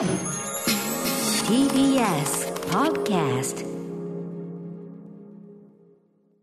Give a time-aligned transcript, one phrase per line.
[0.00, 0.08] TBS
[2.70, 3.66] Podcast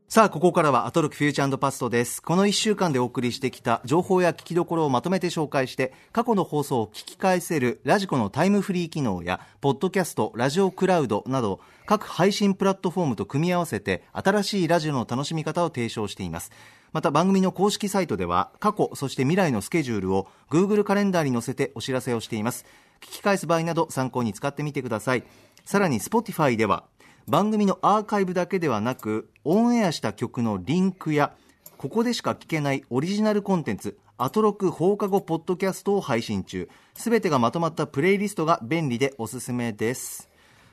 [0.07, 2.21] さあ、ここからはアトロクフューチャーパストです。
[2.21, 16.51] この1週間でお送りしてきた情報や聞きどころをまとめて紹介して、過去の放送を聞き返せるラジコのタイムフリー機能や、ポッドキャスト、ラジオクラウドなど、各配信プラットフォームと組み合わせて、新しいラジオの楽しみ方を提唱しています。
[16.93, 22.65] また番組の公式サイトでは、過去、そして未来のスケジュールを Google カレンダーに載せてお知らせをしています。
[23.01, 25.23] 聞き返す場合など参考に使ってみてください。
[25.65, 26.85] さらに Spotify では、
[27.27, 31.33] 番組のアーカイブだけではなくオンエアした曲のリンクや
[31.77, 40.29] ここでしか聞けないオリジナルコンテンツアトロク放課後ポッドキャストを配信中すべてがまとまったプレイリストが便利でおすすめです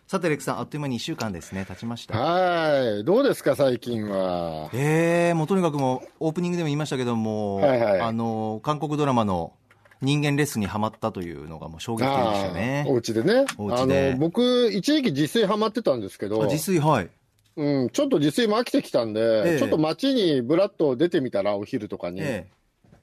[0.06, 3.04] さてレクさんあっという間に1週間ですね経ちましたはい。
[3.04, 4.70] どうですか、最近は？
[4.72, 9.54] えー、もうとにかくもうオープニングでも言いましたけども、はいはいあの韓国ドラマの
[10.00, 12.84] 人間レッスンにはまったというのがもう衝撃的でしたね。
[12.88, 13.44] お家でね。
[13.58, 14.08] お家で。
[14.10, 17.10] あの、僕、一時期自炊ハマってたんですけど、あ自炊はい。
[17.56, 19.58] うん、ちょっと自炊も飽きてきたんで、ええ。
[19.58, 22.20] ちょっと街にブラッと出てみたら、お昼とかに。
[22.22, 22.46] え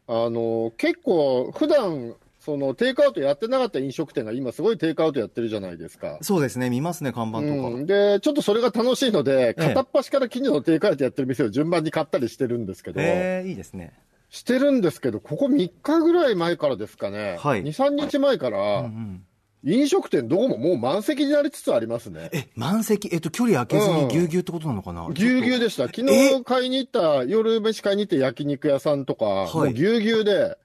[0.07, 6.17] あの、結構、普段、その、テイクアウトやってなかった飲食店が今すごいテイクアウトやってるじゃないですか。
[6.19, 6.23] え。
[6.23, 6.69] そうですね。
[6.69, 9.53] 見ますね看板とか、うん、で、ちょっとそれが楽しいので、ええ。
[9.53, 13.93] 片っ端から近所のテイクアウトやってる店を順番に買ったりしてるんですけど、えー、いいですね
[14.31, 17.63] してるんですけど、ここ3日ぐらい前からですかね、はい。
[17.63, 19.23] 2、3日前から、うん
[19.63, 22.31] 飲食店どこももう満席になりつつありますね。
[22.33, 25.85] え、満席、えっと、距離空けずにぎゅうぎゅうってことなのかな、ぎゅうぎゅうでした。
[25.85, 29.53] 昨日買いに行った、夜飯買いに行った焼肉屋さんとか、い。
[29.53, 30.57] もうぎゅうぎゅうで、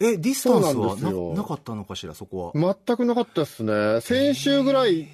[0.00, 1.32] え、ディスタンスはんですよ。
[1.34, 2.74] ななかったのかしら、そこは？
[2.86, 4.00] 全くなかったですね。
[4.00, 5.06] 先週ぐらい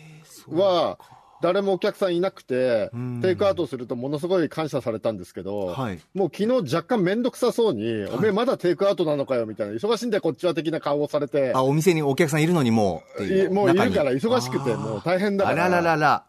[0.47, 1.01] は、
[1.43, 15.67] 誰もお客さんいなくてうん、テイクアウトするとものすごい感謝されたんですけど、はいもう昨日若干めんどくさそうに、おめえまだテイクアウトなのかよみたいな、忙しいんだよこっちは的な顔をされて、あ、お店にお客さんいるのにもうもういるから忙しくて、もう大変だから。
[15.67, 16.25] あらららら。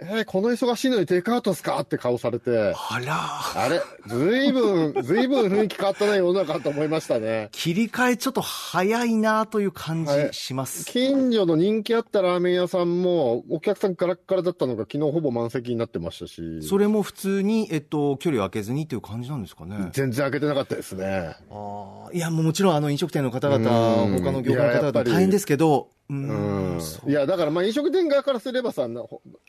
[0.00, 1.80] えーこの忙しいのにテイクアウトっすか？
[1.80, 3.16] って顔されて、あら。
[3.60, 7.48] あれ、ずいぶん、ずいぶん雰囲気変わったね、世の中と思いましたね。
[7.50, 10.84] 切り替えちょっと早いなという感じはいします。
[10.84, 19.88] 近所の人気あったラーメン屋さんも、お客さんガラッガラだったのが昨日ほぼ満席になってましたし、それも普通に、えっと、距離を空けずにっていう感じなんですかね。
[19.92, 21.34] 全然開けてなかったですね。
[21.50, 26.80] あーいや、もうもちろんあの飲食店の方々、うん他の業界の方々大変ですけど、ううんん。
[27.06, 28.88] いや、だからまあ飲食店側からすればさ、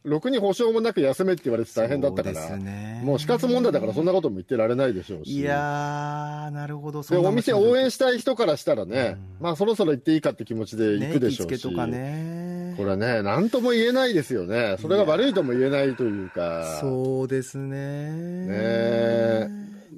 [0.03, 2.57] ろくに保証もなく休めって言われて大変だったから、
[3.03, 5.39] もう死活問題だからそんなことも言ってられないでしょうし。
[5.39, 7.01] いやー、なるほど。
[7.01, 11.51] で、お店応援したい人からしたらね、まあそろそろ行っていいかって気持ちで行くでしょうし。
[11.51, 12.73] ね、とかね。
[12.75, 14.75] これはね、なんとも言えないですよね。
[14.81, 16.77] それが悪いとも言えないというか。
[16.81, 18.11] そうですね。
[18.45, 19.49] ねえ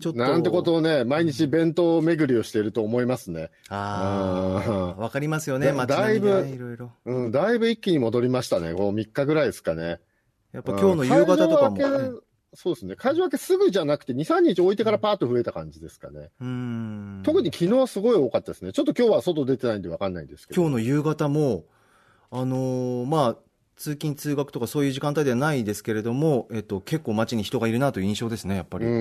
[0.02, 0.20] ちょっと。
[0.20, 3.50] なんてことをね、毎日弁当巡りをしていると思いますね。
[3.70, 6.92] ああ、わかりますよね、だ街並みいぶいろいろ。
[7.06, 8.74] うん、だいぶ一気に戻りましたね。
[8.74, 10.00] こう3日ぐらいですかね。
[10.52, 12.22] やっぱ今日の夕方とかも。
[12.54, 12.98] そうですね。
[12.98, 16.32] 会場明けすぐじゃなくて、2、3日置いてからパーッと増えた感じですかね。
[16.42, 17.22] うん。
[17.24, 18.74] 特に昨日はすごい多かったですね。
[18.74, 20.62] ちょっと今日は外出てないんでわかんないんですけど。
[20.62, 21.64] 今日の夕方も、
[22.30, 23.51] あのーまあ、
[23.81, 28.86] 通勤通学とかそういう時間帯ではないですけれども、えっと、結構街に人がいるなという印象ですね、やっぱり。
[28.86, 28.92] な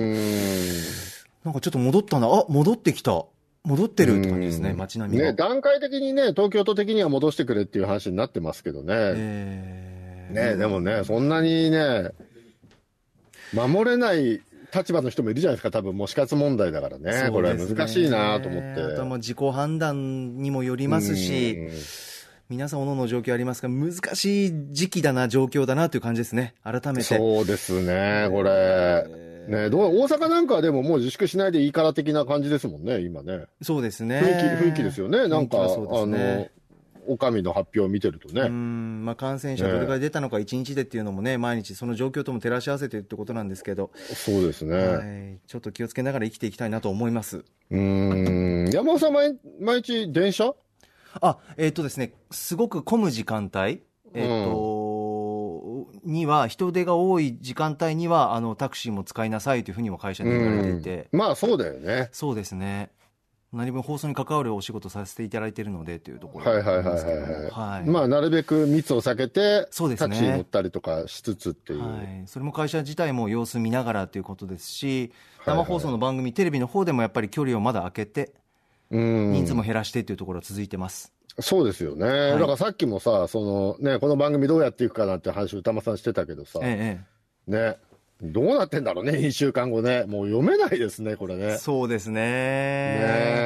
[1.51, 3.23] んかちょっと戻ったな、あ、戻ってきた。
[3.63, 5.25] 戻ってるって感じですね、うん街並みが。
[5.27, 8.95] ね、段階的にね、東京都的には戻してくれっていう話になってますけどね。
[8.97, 12.09] えーね、でもね、そんなにね、
[13.53, 14.41] 守れない
[14.73, 17.29] 立場の人もいるじゃないですか、多分もう死活問題だからね。
[17.31, 18.81] これは難しいなと思って。
[18.81, 22.10] あとはもう自己判断にもよりますし、うん
[22.51, 27.03] 皆さん、おのおの状況ありますが、難しい時期だな、状況だなという感じですね、改めて。
[27.03, 29.05] そうですね、これ。
[29.47, 33.45] ね、どう大阪なんかはでももう自粛しないでいいから的な感じですもんね、今ね。
[33.61, 34.19] そうですね。
[34.19, 35.29] 雰囲気、雰囲気ですよね。
[35.29, 36.51] なんか、そうですね
[37.05, 38.49] あの、お上の発表を見てるとうね。
[38.49, 44.75] んまあ、感染者どれぐらい出たのか、1日でっていうのもね、毎日その状況とも照らし合わせてるってことなんですけど、そうですね。
[44.75, 47.37] はい、ちょっと気をつけながら生きていきたいなと思います。
[47.37, 48.69] うーん。
[48.73, 50.53] 山本さん毎、毎日電車？
[51.19, 53.81] あ、えっ、とですね、すごく混む時間帯、
[54.13, 62.09] えっ、と、には、人手が多い時間帯には、あの、タクシーも使いなさいというふうにも会社で言われていて、まあそうだよね。
[62.11, 62.91] そうですね。
[63.53, 67.49] 何分放送に関わるお仕事させていただいているのでというところはいはいはいはいはい。
[67.49, 71.81] はいまあなるべく密を避けて、そうですねタクシー乗ったりとかしつつっていう。
[71.81, 75.11] はい、それも会社自体も様子見ながらということですし、はいはい
[75.43, 78.33] 生放送の番組、テレビの方でもやっぱり距離をまだ空けて、うん。
[78.91, 81.13] 人数も減らしてというところが続いてます。
[81.39, 82.05] そうですよね。
[82.05, 86.99] だからさっきもさ、そのね、この番組どうやっていくかなって話を歌間さんしてたけどさ、え
[87.47, 87.77] ええね。
[88.21, 90.03] どうなってんだろうね、2週間後ね。
[90.07, 91.57] もう読めないですね、これね。
[91.57, 92.21] そうですね。
[92.21, 92.27] ね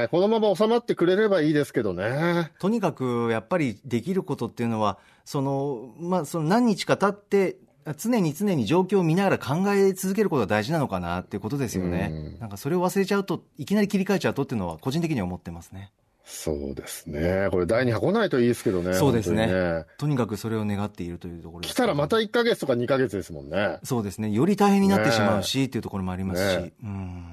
[0.04, 2.52] えこのまま収まってくれればいいですけどね。
[2.60, 7.58] とにかくやっぱりできることっていうのは、そのまあ、その何日か経って、
[7.94, 12.10] 常に常に状況を見ながら考え続けることが大事なのかなっていうことですよね。
[12.12, 15.92] うんなんかそれを忘れちゃうと、いきなり切り替えちゃうとっていうのは、個人的には思ってますね。
[16.26, 17.50] そうですね。
[17.52, 18.96] これ第2波来ないといいですけどね。
[18.96, 23.78] そうですね本当にとにかくそれを願っているというところです来たらまた1ヶ月とか2ヶ月ですもんね。
[23.84, 24.32] そうですね。
[24.32, 27.26] より大変になってしまうし、っていうところもありますし、ねうん。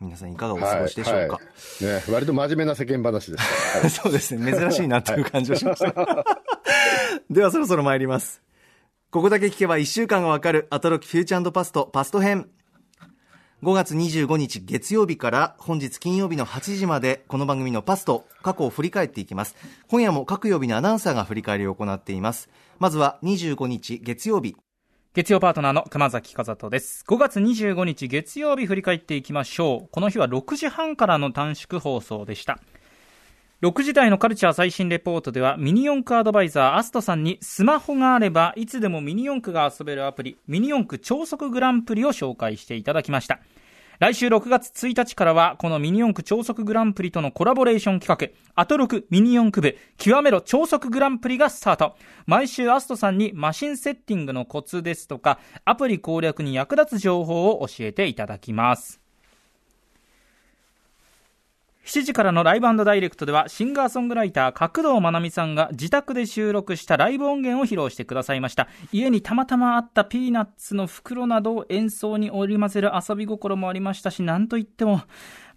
[0.00, 1.14] 皆さんいかがお過ごしでしょうか。
[1.14, 3.44] はいはいね、割と真面目な世間話です
[3.74, 3.90] から。
[3.90, 4.52] そうですね。
[4.52, 5.94] 珍しいなという感じがしました。
[7.30, 8.42] ではそろそろ参ります。
[9.12, 12.48] ここだけ聞けば1週間がわかるアトロキフューチャーパストパスト編。
[13.62, 19.54] 5月25日月曜日から本日金曜日の8時までこの番組のパスト過去を振り返っていきます。
[19.88, 22.48] 今夜も各曜日のアナウンサーが振り返りを行っています。
[22.78, 24.56] まずは25日月曜日。
[25.12, 27.04] 月曜パートナーの熊崎和人です。
[27.06, 29.88] 5月25日月曜日振り返っていきましょう。
[29.92, 32.60] この日は6時半からの短縮放送でした。
[33.62, 43.38] 6時台のカルチャー最新レポートではミニ四駆アドバイザーアストさんにスマホがあればいつでもミニ四駆が遊べるアプリミニ四駆超速グランプリを紹介していただきました。
[44.00, 51.94] 来週6月1日からはこのミニ四駆超速グランプリとのコラボレーション企画アトロクミニ四駆部極めろ超速グランプリがスタート
[52.26, 59.01] 毎週アストさんにマシンセッティングのコツですとかアプリ攻略に役立つ情報を教えていただきます
[61.84, 68.68] 7時からのライブダイレクトではシンガーソングライター角堂まなみさんが自宅で収録したライブ音源を披露してくださいました。
[68.92, 75.02] 家にたまたまあったピーナッツの袋などを演奏に織り交ぜる遊び心もありましたしなんといっても、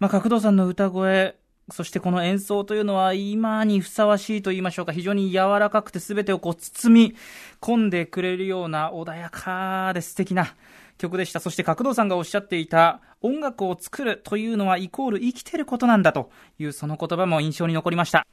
[0.00, 1.36] まあ、角堂さんの歌声
[1.70, 4.92] そしてこの演奏というのは今にふさわしいと言いましょうか。
[4.92, 7.14] 非常に柔らかくて全てをこう包み
[7.60, 10.54] 込んでくれるような穏やかで素敵な
[10.98, 11.40] 曲でした。
[11.40, 18.26] そして角堂さんがおっしゃっていた音楽を作るというのはイコール生きてることなんだというその言葉も印象に残りました。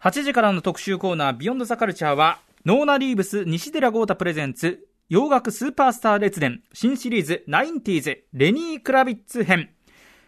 [0.00, 9.70] 8時からの特集コーナービヨンドザカルチャーはノーナ・リーブス西寺豪太プレゼンツ洋楽スーパースター列伝新シリーズ 90s レニー・クラビッツ編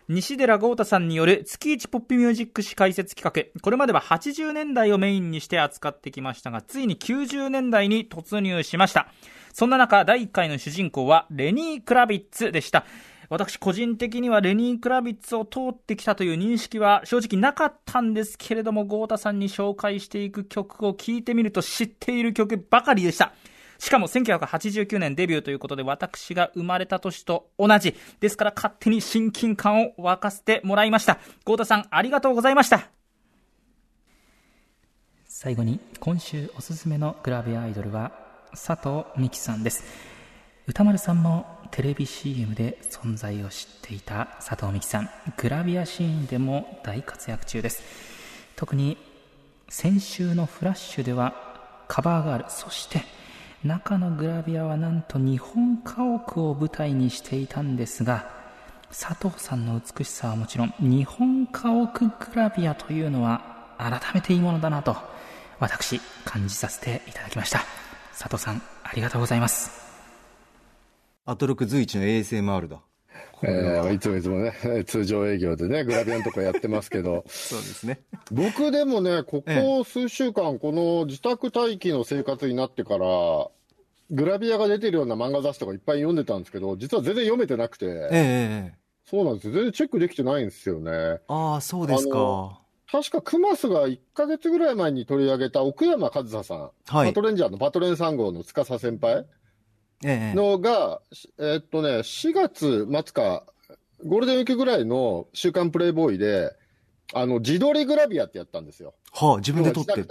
[0.08, 3.60] 西寺豪太さんによる月一ポップミュージック誌解説企画。
[3.62, 9.08] これまでは80年代をメインにして扱ってきましたが、ついに90年代に突入しました。
[9.52, 12.84] そんな中、第1回の主人公はレニー・クラビッツでした。
[13.28, 23.32] 私個人的にはレニー・クラビッツを通ってきたという認識は正直なかったんですけれども、豪太さんに紹介していく曲を聴いてみると知っている曲ばかりでした。
[23.78, 27.96] しかも1989年デビューということで私が生まれた年と同じ。
[28.20, 31.18] ですから勝手に親近感を沸かせてもらいました。
[31.44, 32.90] 豪太さんありがとうございました。
[35.26, 38.21] 最後に今週おすすめのグラビアアイドルは
[38.52, 39.84] 佐藤美希さんです。
[40.66, 45.10] 歌丸さんもテレビ CM で存在を知っていた佐藤美希さん。
[45.36, 47.82] グラビアシーンでも大活躍中です。
[48.56, 48.96] 特に
[49.68, 51.34] 先週のフラッシュでは
[51.88, 53.02] カバーガール、そして
[53.64, 58.28] 中のグラビアはなんと日本家屋を舞台にしていたんですが
[58.88, 64.96] 佐藤さんの美しさはもちろん日本家屋グラビアというのは改めていいものだなと
[65.60, 67.60] 私感じさせていただきました
[68.16, 69.70] 佐藤さんありがとうございます
[71.24, 72.80] アトロク随一の ASMR だ。
[73.44, 74.52] えーいつもいつもね、
[74.86, 78.00] 通常営業でね、グラビアのとこやってますけど、 そうですね。
[78.30, 83.48] 僕でもね、ここ数週間、この自宅待機の生活になってから、
[84.10, 89.52] グラビアが出てるような漫画雑誌とかいっぱい読んでたんですけど、実は全然読めてなくて、ええええそうなんですよ。
[89.54, 91.18] 全然チェックできてないんですよね。
[91.28, 92.61] ああ、そうですか。
[92.92, 99.24] 確かクマスが1ヶ月ぐらい前に取り上げた奥山和沙さん、はいパトレンジャーのパトレン3号の司先輩
[100.04, 103.44] ええのが、しえーっとね、4月末か、
[104.04, 106.52] ゴールデンウィークぐらいの週刊プレイボーイで、
[107.14, 108.92] あの、自撮りグラビアってやったんですよ。
[109.12, 110.06] はあ、自分で撮ってそう。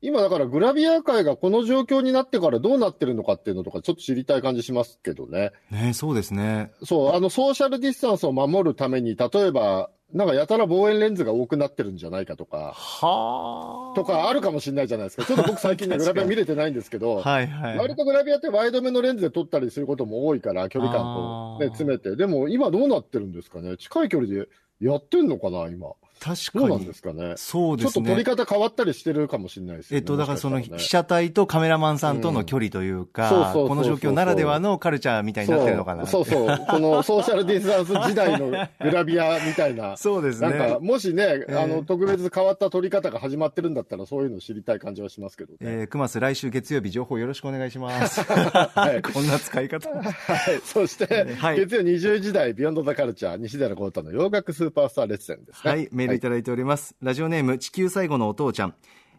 [0.00, 5.52] 今だからグラビア界がこの状況になってからどうなってるのかっていうのとかちょっと知りたい感じしますけどね。
[5.70, 6.72] ねそうですね。
[6.84, 15.24] そう、あの、ソーシャルディスタンスを守るために、例えば、なんかやたら望遠レンズが多くなってるんじゃないかとか、はとかあるかもしれないじゃないですか。
[15.24, 17.78] ちょっと僕最近ね、グラビア見れてないんですけど、はいはい。
[17.78, 22.14] 割とグラビアってワイドめのレンズで撮ったりすることも多いから、距離感と、ね、詰めて。
[22.14, 24.48] でも今どうなってるんですかね近い距離で
[24.80, 25.88] やってんのかな、今。
[26.20, 27.34] 確かどうなんにですかね。
[27.36, 29.98] そうですねちょっと撮り方変わったりしてるかもしれないですよね。
[30.00, 36.06] えっと、だからその被写体とカメラマンさんとの距離というか、この状況ならではのカルチャーみたいになってるのかな。
[36.06, 36.58] そうそう。
[36.68, 39.96] このソーシャルディスタンス時代のグラビアみたいな。
[39.96, 40.50] そうですね。
[40.50, 45.58] なんか、もしね、えーあの、特別変わった撮り方が始まってるんだったら、そういうの知りたい感じはしますけどね。
[45.60, 48.22] えー、クマス来週月曜日情報よろしくお願いします。
[48.24, 49.88] はいこんな使い方。
[49.88, 50.60] はい。
[50.64, 55.70] そして、はい月曜20時台、ビヨンドザカルチャー、西寺豪太の洋楽スーパースター列伝ですね。
[55.70, 56.94] はい、メールいただいております。
[57.00, 58.74] ラジオネーム、地球最後のお父ちゃん。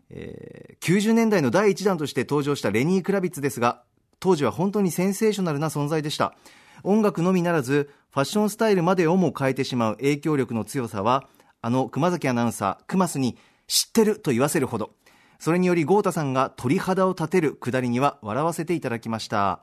[0.09, 3.81] えー90年代の第一弾として登場したレニー・クラビッツですが、
[4.19, 6.35] 当時は本当にセンセーショナルな存在でした。
[6.83, 11.27] 音楽のみならず、ファッションスタイルまでをも変えてしまう影響力の強さは、
[11.61, 13.37] あの熊崎アナウンサー、クマスに
[13.67, 14.91] 知ってると言わせるほど。
[15.39, 19.61] それにより豪太さんが鳥肌を立てるくだりには笑わせていただきました。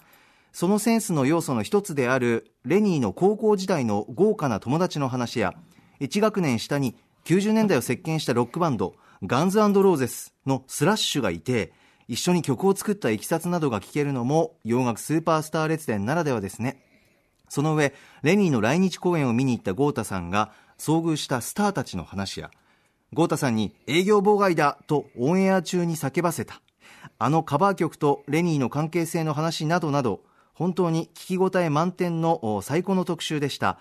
[0.52, 5.54] そのセンスの要素の一つであるレニーの高校時代の豪華な友達の話や
[6.00, 11.72] 1学年下に90年代を席巻したロックバンドガンズローゼスのスラッシュがいて
[12.08, 16.84] 一緒に曲を作ったいきさつなどが聞けるのも洋楽スーパースター列伝ならではですね。
[17.48, 22.50] その上レニーの来日公演を見に行った豪太さんが遭遇したスターたちの話や
[23.12, 26.60] 豪太さんに営業妨害だとオンエア中に叫ばせた。
[27.18, 30.22] あのカバー曲とレニーの関係性の話などなど
[30.54, 33.78] 本当に聞き応え満点の最高の特集でした。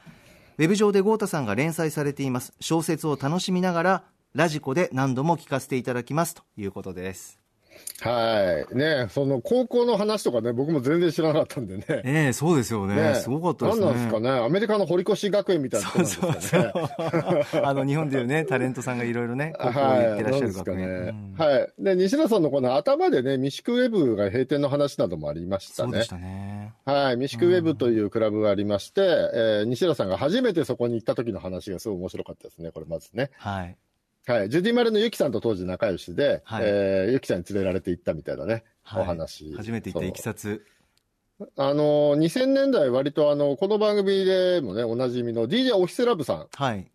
[0.62, 2.54] ウェブ上で豪太さんが連載されています。
[2.60, 4.04] 小説を楽しみながら
[4.36, 6.36] ラジコで何度も聞かせていただきます。
[6.36, 7.41] ということです。
[8.02, 8.76] はい。
[8.76, 11.86] ね、その高校の話とかね、僕も全然知らなかったんでね。
[11.88, 14.30] ええそうですよねねすごかったですね何なんですかね。
[14.46, 17.64] アメリカの堀越学園みたいなとこなんですかね。
[17.64, 21.36] あの日本でいうね タレントさんがいろいろね高校はい、行ってらっしゃる学園、ねうん。
[21.38, 21.74] はい。
[21.80, 26.08] で、西田さんのこの頭でね、ミシクウェブが閉店の話などもありましたねそうでし。
[26.10, 27.18] たねはい。
[27.18, 32.72] ミシクウェブというクラブがありまして、えー西田さんが初めてそこに行った時の話がすごい面白かったですね。
[32.72, 33.30] これまずね。
[33.38, 33.78] はい
[34.28, 34.50] はい。
[34.50, 39.54] ジュディマレのユキさんと当時仲良しで、はいえーユキさんに連れられて行ったみたいなね、はいお話。
[39.56, 40.66] 初めて行ったいきさつ
[41.58, 46.48] あの、2000年代割とあの、この番組でもね、おなじみの DJ オフィスラブさん。
[46.54, 46.88] はい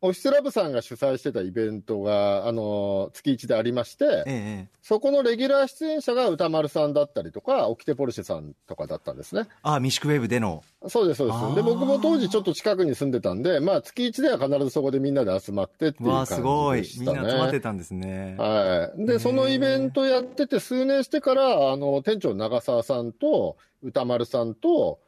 [0.00, 9.46] オフィスラブさんが主催してたイベントが、あの、月1でありまして、ええそこのレギュラー出演者が歌丸さんだったりとか、オキテポルシェさんとかだったんですね。
[9.62, 11.54] あミシクウェーブでのそうです、そうです。
[11.56, 17.12] で、僕も当時ちょっと近くに住んでたんで、まあ月1では必ずそこでみんなで集まってっていうわあ感じでしたね。
[17.12, 19.06] すごいみんな集まってたんですねはい。
[19.06, 25.00] で、そのイベントやってて数年してから、あの、店長長澤さんと、歌丸さんと、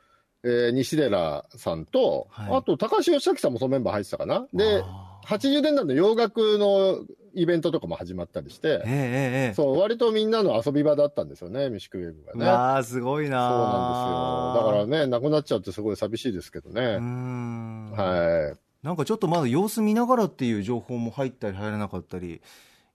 [0.42, 4.46] えー西寺さんと、はいあと高橋義明さんもそのメンバー入ってたかな。
[4.52, 7.00] で、あー80年代の洋楽の
[7.34, 12.44] イベントとかも始まったりして、ええええええそう、割とみんなの遊び場だったんですよね、ミシクウェーブがね。
[12.46, 14.72] わあすごいそうななんですよ。
[14.72, 16.98] だからね、なくなっちゃってすごい寂しいですけどうーね。
[16.98, 18.58] んはい。
[18.82, 22.40] なんかちょっとまだ様子見ながらっていう情報も入ったり入らなかったり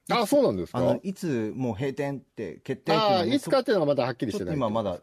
[0.10, 0.78] あ、そうなんですか？
[0.80, 5.00] あのいつもう閉店って決定っていうのああ、いつかっていうのはまだはっきりちょってない今まだ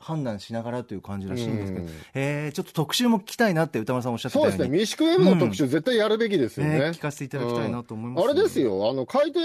[0.00, 6.78] 判断しながらという感じらしいんですけどうん、えーちょっと特集も聞きたいなって歌丸さんおっしゃってたようにそうですね、ミシクウェブの特集絶対やるべきですよね。
[6.78, 9.42] ね聞かせていただきたいなと思います、あれですよ、あの、開店、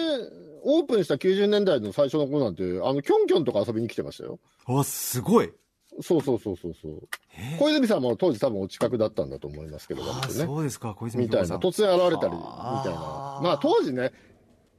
[0.63, 4.39] オープンした90年代の最初の頃なんて、あの、キョンキョンとか遊びに来てましたよ。
[4.65, 5.51] わすごい
[6.01, 7.07] そうそうそうそうそう。
[7.37, 10.09] えー小泉さんも当時多分お近くだったんだと思いますけど、ね。
[10.29, 11.57] そうですか小泉みたいな。
[11.57, 12.99] 突然現れたり、みたいな。
[12.99, 14.11] はあまあ当時ね、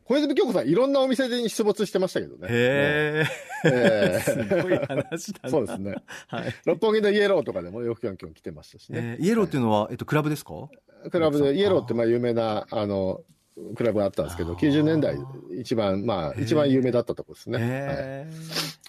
[0.09, 2.47] 小泉京子さんいろんなお店で出没してましたけどね。
[2.49, 3.25] へ
[3.65, 5.97] えええすごい話だなそうですね。
[6.29, 9.17] はい六本木のイエローとかでもよくキョンキョン来てましたしね。
[9.19, 10.53] えーイエローっていうのは、えっと、クラブですか？
[11.11, 13.21] クラブで、イエローってまあ有名な、あの、
[13.77, 15.17] クラブがあったんですけど、90年代
[15.59, 18.27] 一番、まあ、一番有名だったとこですね。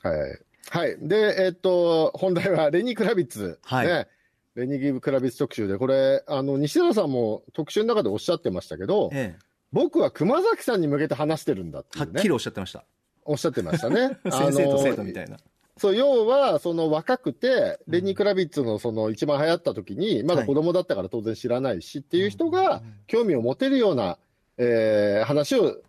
[0.04, 0.40] はい。
[0.70, 0.98] はい。
[1.08, 3.60] で、えっと、本題はレニー・クラビッツ。
[3.64, 4.08] はいね。
[4.56, 12.12] レニー・ギブ・クラビッツ特集で、これ、あの、西田さんも特集の中でおっしゃってましたけど、ええ僕は熊崎さんに向けて話してるんだっていうね。
[12.14, 12.86] はっきりおっしゃってました。
[13.26, 14.18] おっしゃってましたね。
[14.30, 15.32] 先生と生徒みたいな。
[15.32, 15.38] な。
[15.78, 24.18] そう、要は、その若くて、レニー・クラビッツのその一番流行った時に、まだ子供だったから当然知らないしっていう人が興味を持てるような、
[24.58, 25.80] えー話を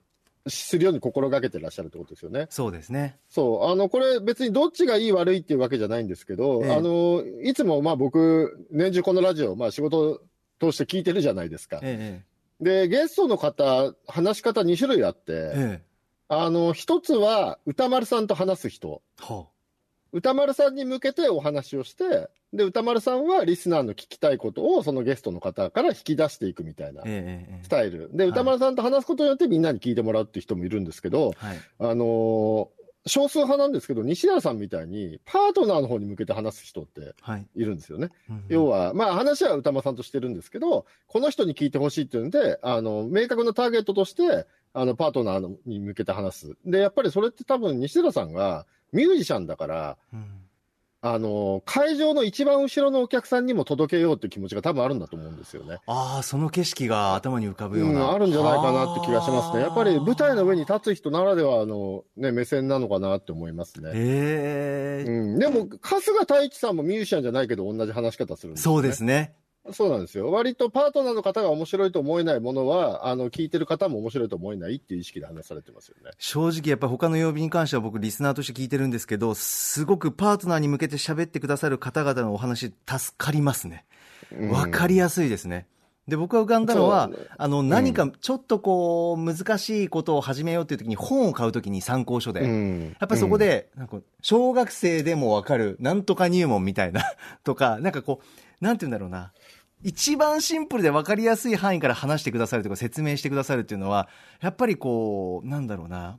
[0.46, 2.46] するように心がけてらっしゃるってことですよね。
[2.50, 3.18] そうですね。
[3.28, 3.70] そう。
[3.70, 10.22] あの、これ別にどっちがいい悪いっていうわけじゃないんですけど、ええあの、いつもまあ僕、年中このラジオ、まあ仕事
[10.60, 11.80] 通して聞いてるじゃないですか。
[11.82, 12.22] え
[12.60, 15.88] で、ゲストの方、話し方2種類あって、えええ
[16.30, 19.00] あの、一つは歌丸さんと話す人。
[19.18, 19.46] は
[20.12, 28.10] 歌丸さんに向けてお話をして、で、歌丸さんはリスナーの聞きたいことをそのゲストの方から引き出していくみたいなあ、ええええスタイル。
[28.14, 31.58] で、はい歌丸さんと話すことによってみんなに聞いてもらうっていう人もいるんですけど、はい。
[31.78, 32.77] あのー
[33.08, 37.46] 少数派なんですけど、西田さんみたいに、パートナーの方に向けて話す人ってはい。
[37.56, 38.10] いるんですよね。
[38.30, 46.56] うん要は、まあ話は歌間さんとしてるんですけど、この人に聞いてほしいっていうんで、あの、明確なターゲットとして、あの、パートナーに向けて話す。
[46.64, 50.47] で、やっぱりそれって多分西田さんがミュージシャンだから、うん
[51.00, 55.78] あの、会場の一番後ろのお客さんにも届けようっていう気持ちが多分あるんだと思うんですよね。
[55.86, 58.10] ああ、その景色が頭に浮かぶよううん、な。
[58.10, 59.62] あるんじゃないかなって気がしますね。
[59.62, 63.92] やっぱり舞台の上に立つ人ならではの、ね、目線なのかなって思いますね。
[63.94, 68.76] ええうん、でも、春日太一さんもミュージシャンじゃないけど同じ話し方するんですよね。
[68.76, 69.34] そうですね。
[69.72, 70.30] そうなんですよ。
[70.30, 76.10] 割とパートナーの方が面白いと思えないものは、あの、聞いてる方も面白いと思えないっていう意識で話されてますよね。
[76.18, 83.84] 正直やっぱり他の曜日に関しては僕リスナーとして聞いてるんですけど、すごくパートナーに向けて喋ってくださる方々のお話助かりますね。
[84.32, 85.66] うんわかりやすいですね。
[86.08, 97.02] で、僕が浮かんだのは、あの、何かちょっとこう、難しいことを始めようっていう時に本を買う時に参考書で、うんやっぱりそこで、なんか、小学生でもわかる、なんとか入門みたいな、
[97.44, 99.32] とか、なんかこう、なんて言うんだろうな。
[99.82, 104.08] 一番シンプルで分かりやすい範囲から話してくださるとか説明してくださるっていうのは、
[104.40, 106.18] やっぱりこう、なんだろうな、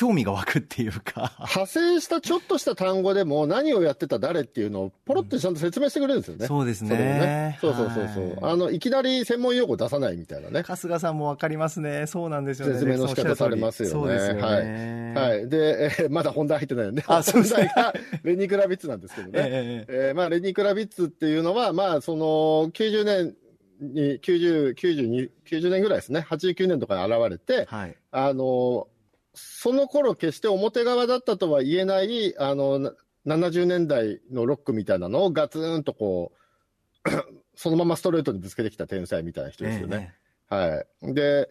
[0.00, 1.30] 興味が湧くっていうか。
[1.40, 6.46] 派生したちょっとした単語でも何をやってた誰っていうのをポロってちゃんと説明してくれるんですよね。
[6.46, 7.58] そうですそれをね。
[7.60, 8.24] そうそうそうそう。
[8.42, 10.62] はいあの、いきなり専門用語出さないみたいなね。
[10.62, 12.06] 春日さんも分かりますね。
[12.06, 12.74] そうなんですよね。
[12.78, 15.12] 説明の仕方されますよねそうですよね。
[15.14, 15.48] はい。
[15.50, 17.04] で、えーまだ本題入ってないよね。
[17.06, 17.92] あそうですねが
[18.22, 19.32] レニー・クラビッツなんですけどね。
[19.36, 23.36] えええええーまあ、レニー・クラビッツっていうのは、まあ、その、90年
[23.80, 26.26] に、90、92、90年ぐらいですね。
[26.26, 27.96] 89年とかに現れて、はい。
[28.12, 28.88] あの、
[29.34, 32.92] その頃決して表側だったとは言えない、あの、な
[33.26, 36.32] 70年代のロックみたいなのをガツンとこ
[37.04, 37.10] う、
[37.54, 40.14] そのままストレートにぶつけてきた天才みたいな人ですよね。
[40.48, 41.14] はい。
[41.14, 41.48] で、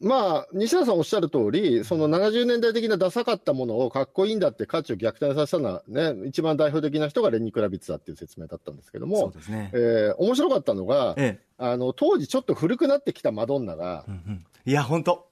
[0.00, 9.76] まあ、西田さんおっしゃる通り、その70年代的なダサかったものをかっこいいんだって価値を逆転させたのはね、一番代表的な人がレニー・クラビッツだっていう説明だったんですけどええそうも、ですねえ。
[10.12, 11.44] ー面白かったのが、ええ。
[11.58, 15.29] あの、当時ちょっと古くなってきたマドンナがう、んうんいや、本当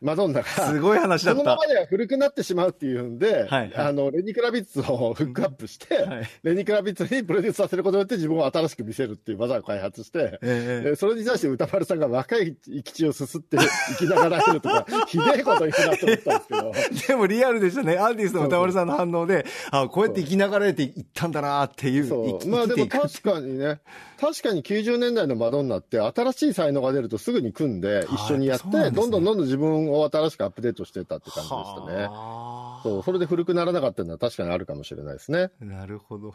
[0.00, 1.66] マドンナが、すごい話だったそのまま。
[1.66, 16.72] では古くなってしまうっていうんで、はいはいあの、レニー・クラビッツをフックアップして、はいレニー・クラビッツにプロデュースさせることによって自分を新しく見せるっていう技を開発して、えええーそれに対して歌丸さんが若い生き血をすすって生きながらえるとか、 ひでえこと言うなと思ったんですけど、
[17.08, 17.96] でもリアルでしたね。
[17.98, 22.06] アーティストの歌丸さんの反応で、あこうやって生きながらえていったんだなっていう。
[22.06, 22.48] そう。
[22.48, 23.80] まあでも確かにね、
[24.20, 32.04] 確かに90年代のマドンナって新しい才能が出るとすぐに組んで一緒にやって、ねどんどんどんどん自分を新しくアップデートしてたって感じでしたね。
[32.04, 35.50] はあそう、それで古くならなかったのは確かにあるかもしれないですね。
[35.60, 36.34] なるほど。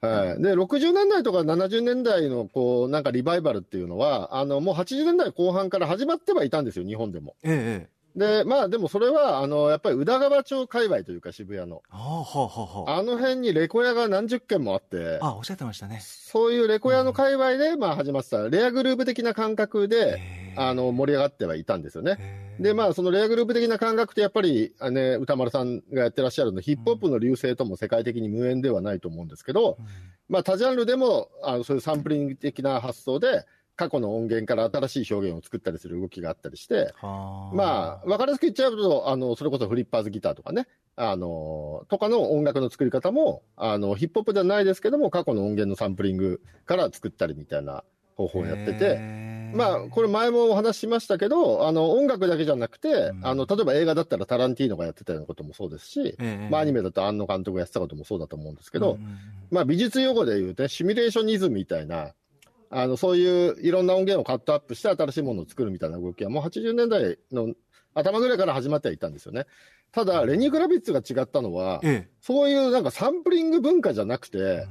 [0.00, 0.42] はい。
[0.42, 7.36] で、60年代とか70年代のこう、なんかリバイバルっていうのは、あの、もう80年代後半から始まってはいたんですよ、日本でも。
[7.42, 7.94] ええええ。
[8.16, 11.82] で、まあでもそれは、あの、やっぱり宇田川町界隈というか渋谷の。
[11.88, 12.98] はあはあはあはあ。
[12.98, 16.00] あの辺にレコヤが何十軒もあって、あ、おっしゃってましたね。
[16.00, 22.56] そういうレコヤの界隈で、まあ始まってた、レアグループ的な感覚で、へえあの、盛り上がってはいたんですよね。
[22.60, 29.86] で、まあ、そのレアグループ的な感覚ってやっぱり、あね、歌丸さんがやってらっしゃるの、ヒップホップの流星とも世界的に無縁ではないと思うんですけど、うん。
[30.28, 33.44] まあ、他ジャンルでも、あの、そういうサンプリング的な発想で、
[33.76, 37.54] 過去の音源から新しい表現を作ったりする動きがあったりして、はあ。
[37.54, 47.82] まあ、わかりやすく言っちゃうと、あの、それこそフリッパーズギターとかね、あの、とかの音楽の作り方も、あの、ヒップホップではないですけども、過去の音源のサンプリングから作ったりみたいな
[48.16, 48.98] 方法をやってて、
[49.54, 53.26] まあ、これ前もお話ししましたけど、あの、音楽だけじゃなくて、うん。
[53.26, 59.18] あの、例えば映画だったらタランティーノがやってたようなこともそうですし、ええまあ、アニメだと庵野監督がやってたこともそうだと思うんですけど、うんうんうん。
[59.50, 62.14] まあ、美術用語で言うと、シミュレーショニズムみたいな、
[62.70, 67.54] あの、そういういろんな音源をカットアップして新しいものを作るみたいな動きは、もう80年代の
[67.94, 69.46] 頭ぐらいから始まってはいたんですよね。
[69.92, 74.66] ただ、レニー・グラビッツが違ったのは、えそういうなんかサンプリング文化じゃなくてえ、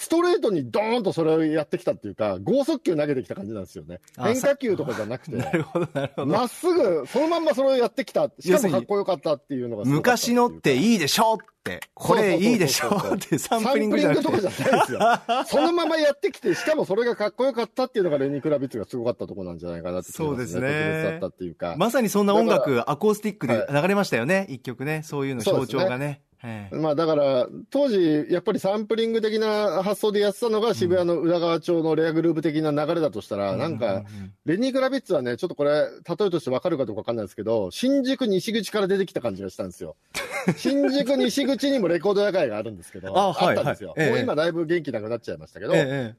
[0.00, 3.98] ストレートにドーンとそれをやってきたっていうか、剛速球投げてきた感じなんですよね。
[4.16, 5.32] あ変化球とかじゃなくて。
[5.36, 6.26] なるほど、なるほど。
[6.28, 8.30] まっすぐ、そのまんまそれをやってきた。
[8.38, 15.00] しかもかっこよかったっていうのが昔のっていいいでしょって、これいいでしょってサンプリングじゃなくてサンプリングとかじゃないですよ。
[15.48, 21.74] そのままやってきて、しかもそれがかっこよかったっていうのがレニー・クラビッツがすごかったところなんじゃないかなって気がしまそうですねだったっていうか。
[21.76, 25.02] まさにそんな音だ楽、アコースティックで流れましたよね、一曲ね。
[25.04, 26.22] そういうの象徴がね。
[26.42, 26.76] ええ。
[26.76, 34.04] まあだから、当時、やっぱりサンプリング的な発想でやってたのが渋谷の宇田川町のレアグループ的な流れだとしたら、なんか、
[34.44, 39.96] レニー・クラビッツはね、ちょっとこれ、例えとしてわかるかどうかわかんないですけど、新宿西口から出てきた感じがしたんですよ。
[40.56, 43.94] 新宿西口にもレコード屋街があるんですけど、あはいったんですよ。
[43.96, 45.74] もう今だいぶ元気なくなっちゃいましたけど、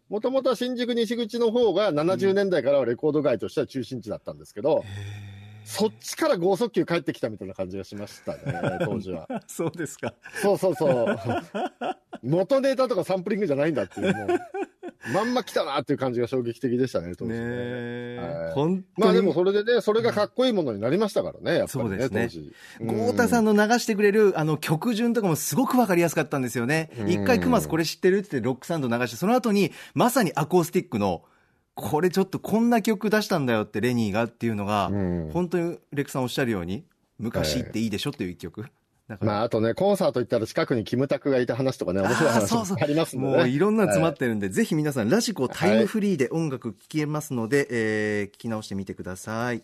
[0.09, 4.83] もともとは新宿西口の方が70年代からはレコード街としては中心地だったんですけど、
[5.69, 9.27] そっちから剛速球帰ってきたみたいな感じがしましたね、 当時は。
[9.45, 10.15] そうですか。
[10.41, 11.19] そうそうそう。
[12.23, 14.39] 元ネタとかサンプリングじゃないんだっていう、もう、
[15.13, 17.45] まんま来たなっていう感じが衝撃的でしたね、当時ねね。
[17.45, 18.67] えは。
[18.97, 22.95] まあでもそれでね、それがかっこいいものになりましたからね、やっぱりね、そうですね当時。
[23.03, 26.89] 豪太さんの流してくれるあの曲順とかもすごくわかりやすかったんですよね。
[26.99, 31.21] うん一回、クマスこれ知ってるって言ってロックサウンド流して、その後にまさにアコースティックの、
[31.79, 36.83] これちょっとこんな曲出したんだよってレニーがっていうのが、うん本当にレクさんおっしゃるように、
[37.17, 38.65] 昔っていいでしょっていう一曲。
[39.07, 43.37] だからまあ、あとね、コンサート行ったら近くにキムタクがいた話とかね、面白い話そうそうもありますんでね。
[43.37, 49.63] もういろんなの詰まってるんで、ぜひ皆さん、ラジコタイムフリーで音楽聴けますので、えー聞き直してみてください。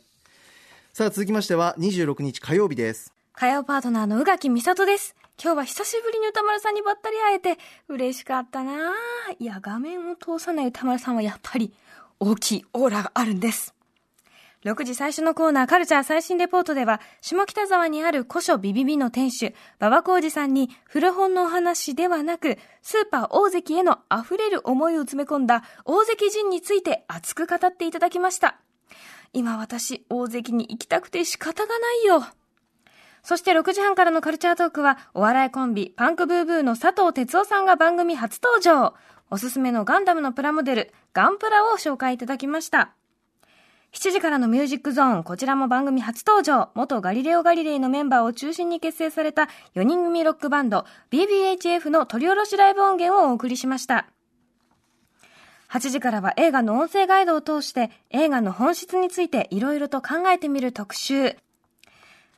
[0.94, 3.14] さあ、続きましては、26日火曜日です。
[3.34, 5.16] 火曜パートナーの宇垣美里です。
[5.44, 7.58] 今日は久しぶりに歌丸さんにばったり会えて
[7.90, 8.94] 嬉しかったなあ
[9.38, 11.74] いや、画面を通さない歌丸さんはやっぱり
[12.20, 13.76] 大きいオーラがあるんです。
[14.66, 28.58] 6時最初のコーナーカルチャー最新レポートでは、下北沢にある古書ビビビの店主、馬場浩二さんに古本のお話ではなく、スーパー大関への溢れる思いを詰め込んだ大関陣について熱く語っていただきました。
[29.34, 32.26] 今私、大関に行きたくて仕方がないよ。
[33.22, 38.96] そして6時半からのカルチャートークは、お笑いコンビ、パンクブーブーの佐藤哲夫さんが番組初登場。
[39.36, 42.96] おすすめのガンダムのプラモデル、ガンプラを紹介いただきました。
[43.92, 54.08] 7時からのミュージックゾーン、こちらも番組初登場、元ガリレオ・ガリレイのメンバーを中心に結成された4人組ロックバンド、BBHF の取り下ろしライブ音源をお送りしました。
[55.68, 61.36] 8時からは映画の音声ガイドを通して映画の本質についていろいろと考えてみる特集。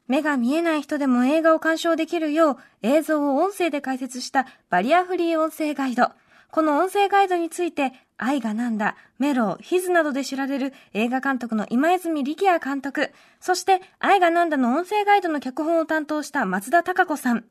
[0.07, 6.09] 目が見えない人でも映画を鑑賞できるよう映像を音声で解説したバリアフリー音声ガイド。
[6.57, 17.45] この音声ガイドについて愛がなんだ、メロ、ヒズなどで知られる映画監督の今泉力也監督、そして愛がなんだの音声ガイドの脚本を担当した松田孝子さん。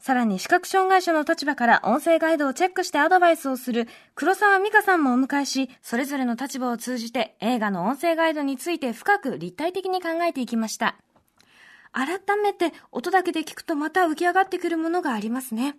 [0.00, 3.86] さらに視覚障害者の立場から音声ガイドをチェックしてアドバイスをする
[4.16, 10.96] 黒沢美香さんもお迎えし、それぞれの立場を通じて映画の音声ガイドについて深く立体的に考えていきました。
[11.92, 15.76] 改めて音だけで聞くとまた浮き上がってくるものがありますね。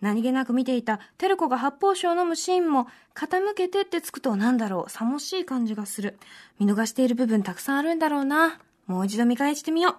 [0.00, 6.18] 何気なく見ていたテルコが発泡酒を飲むシーンも傾けてってつくとなんだろう、さもしい感じがする。
[6.58, 8.58] 見逃している部分たくさんあるんだろうな。
[8.86, 9.96] もう一度見返してみよう。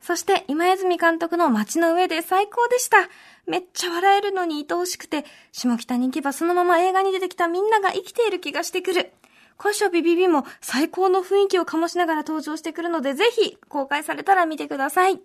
[0.00, 2.96] そして、今泉監督の街の上で最高でした。
[3.46, 9.12] めっちゃ笑えるのに愛おしくて、下北に行けばそのまま映画に出てきたみんなが生きている気がしてくる。
[9.56, 15.20] 今週ビビビも最高の雰囲気を醸しながら登場してくるので、ぜひ公開されたら見てください。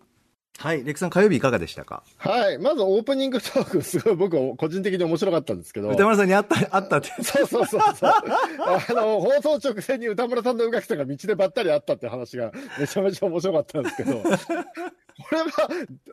[0.60, 2.04] はい、レクさん火曜日いかがでしたか？
[2.18, 2.58] はい。
[2.58, 5.90] まずオープニングトーク、すごい僕は個人的に面白かったんですけど。
[5.90, 7.10] 歌丸さんに会った、会ったって。
[7.24, 8.12] そうそうそうそう。
[8.12, 14.30] あの、放送直前に歌村さんと宇垣さんが道でばったり会ったって話がめちゃめちゃ面白かったんですけど、こ
[15.32, 15.46] れは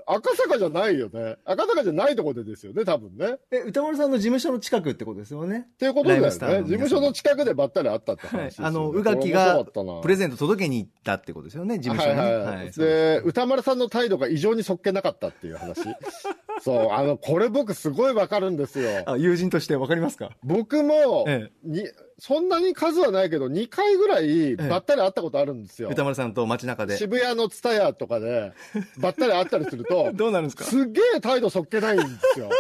[0.07, 1.37] 赤坂じゃないよね。
[1.45, 3.37] 赤坂じゃないとこでですよね、多分ね。
[3.51, 5.67] え、歌丸さんの事務所の近くってことですよね。
[5.75, 6.31] っていうことだよね。
[6.31, 9.65] 事務所の近くでばったり会ったって話ですよ、ねあの、宇垣が
[10.03, 12.19] プレゼント届けに行ったってことですよね、事務所に。
[12.19, 12.71] はいはいはい。
[12.73, 15.81] で、歌丸さんの態度が異常にそっけなかったっていう話。
[16.63, 19.03] そう、あの、これ僕すごいわかるんですよ。
[19.07, 20.31] あ、友人としてわかりますか？
[20.43, 21.89] 僕も、ええに、
[22.19, 25.89] そんなに数はないけど、2回ぐらいばったり会ったことあるんですよ。
[25.89, 26.99] 歌丸さんと街中で。
[26.99, 28.53] 渋谷のツタヤとかで、
[28.99, 30.65] ばったり会ったりすると、 どうなるんですか？
[30.65, 32.51] すっげえ態度そっけないんですよ。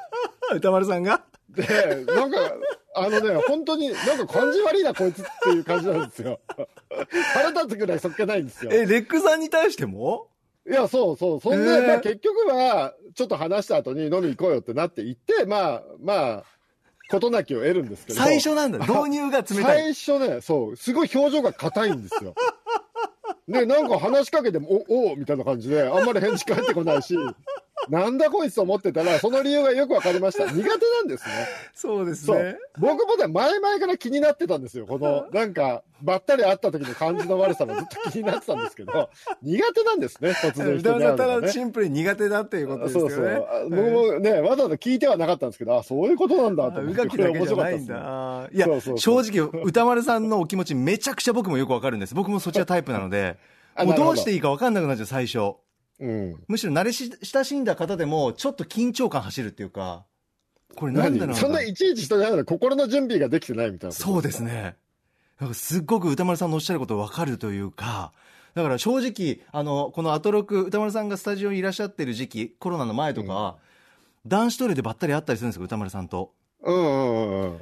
[0.54, 1.22] 歌丸さんが？
[1.50, 2.38] で、なんか、
[2.94, 6.40] あのね、本当に、なんか感じ悪いな、こいつっていう感じなんですよ。
[7.34, 8.70] 腹立つぐらいそっけないんですよ。
[8.72, 10.28] え、レックさんに対しても？
[10.70, 11.40] いや、そうそう。
[11.40, 16.44] そんで、へーまあ結局は、ちょっと話した後に飲み行こうよってなって行って、まあ、まあ、
[17.10, 18.18] 事なきを得るんですけど。
[18.18, 18.78] 最初なんだ。
[18.78, 19.94] 導入が冷たい。
[19.94, 22.34] 最初ね、そう、すごい表情が硬いんですよ。
[23.48, 27.16] で、なんか話しかけても、お、おみたいな感じで、あんまり返事返ってこないし、
[27.88, 30.44] なんだこいつと思ってたら、その理由がよくわかりました。
[30.52, 31.32] 苦手なんですね。
[31.74, 32.56] そうですそうね。。
[32.78, 34.86] 僕もね、前々から気になってたんですよ。
[34.86, 39.10] この、なんか、ばったり会った時の感じの悪さがずっと気になってたんですけど、
[39.42, 41.46] 苦手なんですね、突然人に会うのがね。
[41.46, 43.14] だシンプルに苦手だっていうことですよね。
[43.14, 43.46] そうそう。
[43.50, 47.02] あ僕もね、わざわざ聞いてはなかったんですけど、あ、そういうことなんだとあ思って。
[47.02, 48.48] うがきだけじゃないんだ。
[48.52, 48.66] いや
[48.96, 52.14] 正直、歌丸さんのお気持ちめちゃくちゃ僕もよくわかるんです。
[52.14, 53.36] 僕もそっちらタイプなので、
[53.84, 55.54] もうどうしていいかわかんなくなっちゃう、最初。
[56.00, 56.36] うん。
[56.48, 60.04] むしろ慣れし親しんだ方でも、ちょっと緊張感走るっていうか、
[60.74, 61.36] これなんだろう何？
[61.36, 63.94] そんないちいち人に会うのに心の準備ができてないみたいな。
[63.94, 64.40] そうです。
[64.42, 64.76] ね。
[65.52, 68.12] すっごく歌丸さんのおっしゃることわかるというか、
[68.54, 73.56] だから正直、あの、このアトロク、歌丸さんがスタジオにいらっしゃってる時期、コロナの前とかは、
[74.26, 76.32] 男子トイレでばったり会ったりするんですよ、歌丸さんと。
[76.62, 77.60] うんうんうんうん。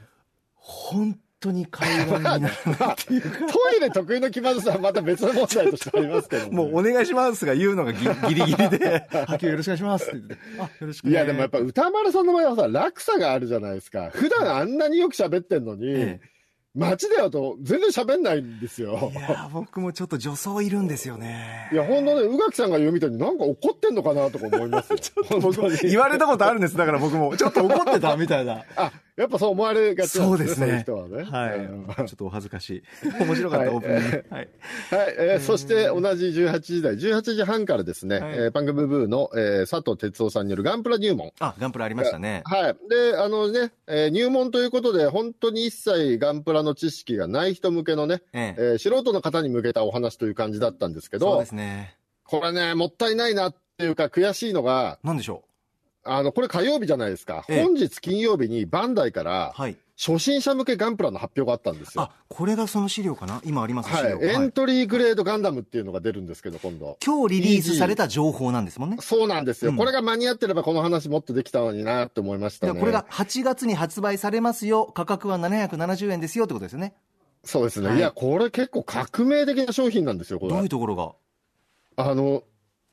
[0.55, 2.55] 本当に会話にならないっ
[2.96, 3.53] ていうか。
[3.53, 14.11] トイレ得意の気まずさはまた別の問題としてありますけど、ね、もうお願いしますが言うのがギギリギリで、 あ、今日よろしくお願いしますって言って、あ、よろしく、ね、いや、でもやっぱ歌丸さんの場合はさ、落差があるじゃないですか。
[14.12, 16.38] 普段あんなによく喋ってんのに、ええ
[16.79, 19.11] 街で会うと全然喋んないんですよ。
[19.12, 21.68] いや僕もちょっと女装いるんですよね。
[21.72, 24.98] いや、ほんとね、宇垣さんが言うみたいになんか怒ってんのかなとか思いますよ。
[25.01, 26.77] ちょっと僕も言われたことあるんです。
[26.77, 28.64] だから僕も、ちょっと怒ってたみたいな。
[28.77, 30.54] あ、やっぱそう思われがちなんですね。
[30.54, 30.83] そうですね。
[30.83, 31.24] 人はね。
[31.24, 31.87] はい、うん。
[31.87, 32.83] ちょっとお恥ずかしい。
[33.24, 34.24] 面白かった、オープニング。
[34.31, 34.48] はい。
[34.90, 41.33] はい、えー、そして同じ18時台、18時半からですね、はい、えー、パンクブブーの、えー、佐藤哲夫さんによるガンプラ入門。
[41.40, 42.42] あ、ガンプラありましたね。
[42.44, 42.76] はい。
[42.88, 51.96] で、あのね、えー、入門ということで、本当に一切ガンプラの知識がない人向けのね、えええー、素人の方に向けたお話という感じだったんですけど、そうですね。
[52.22, 55.47] これね、もったいないなっていうか悔しいのが、なんでしょう？
[56.08, 57.44] あの、これ火曜日じゃないですか。
[57.48, 59.76] ええ、本日金曜日にバンダイから、はい。
[60.00, 62.02] 初心者向けガンプラの発表があったんですよ。
[62.02, 63.42] あ、これがその資料かな？
[63.44, 64.24] 今ありますはい。
[64.24, 66.98] エントリーグレードガンダムっていうのが出るんですけど、今度。
[67.04, 68.98] 今日リリースされた情報なんですもんね。
[69.00, 72.78] そうなんですよ、うん、これが間に合ってればこの話もっとできたのになって思いましたね。
[72.78, 74.86] これが8月に発売されますよ。
[74.86, 76.94] 価格は770円ですよってことですよね。
[77.42, 77.88] そうですね。
[77.88, 80.52] はい、いや、これ結構革命的な商品なんですよ、これ。
[80.52, 81.12] どういうところが？
[81.96, 82.44] あの、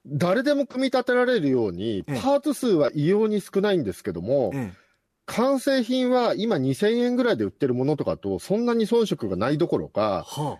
[0.06, 4.86] 誰でも組み立てられるように、パーツ数は異様に少ないんですけども、ええ。
[5.26, 10.60] 完成品は今2000円ぐらいで売ってるものとかとそんなに遜色がないどころか、は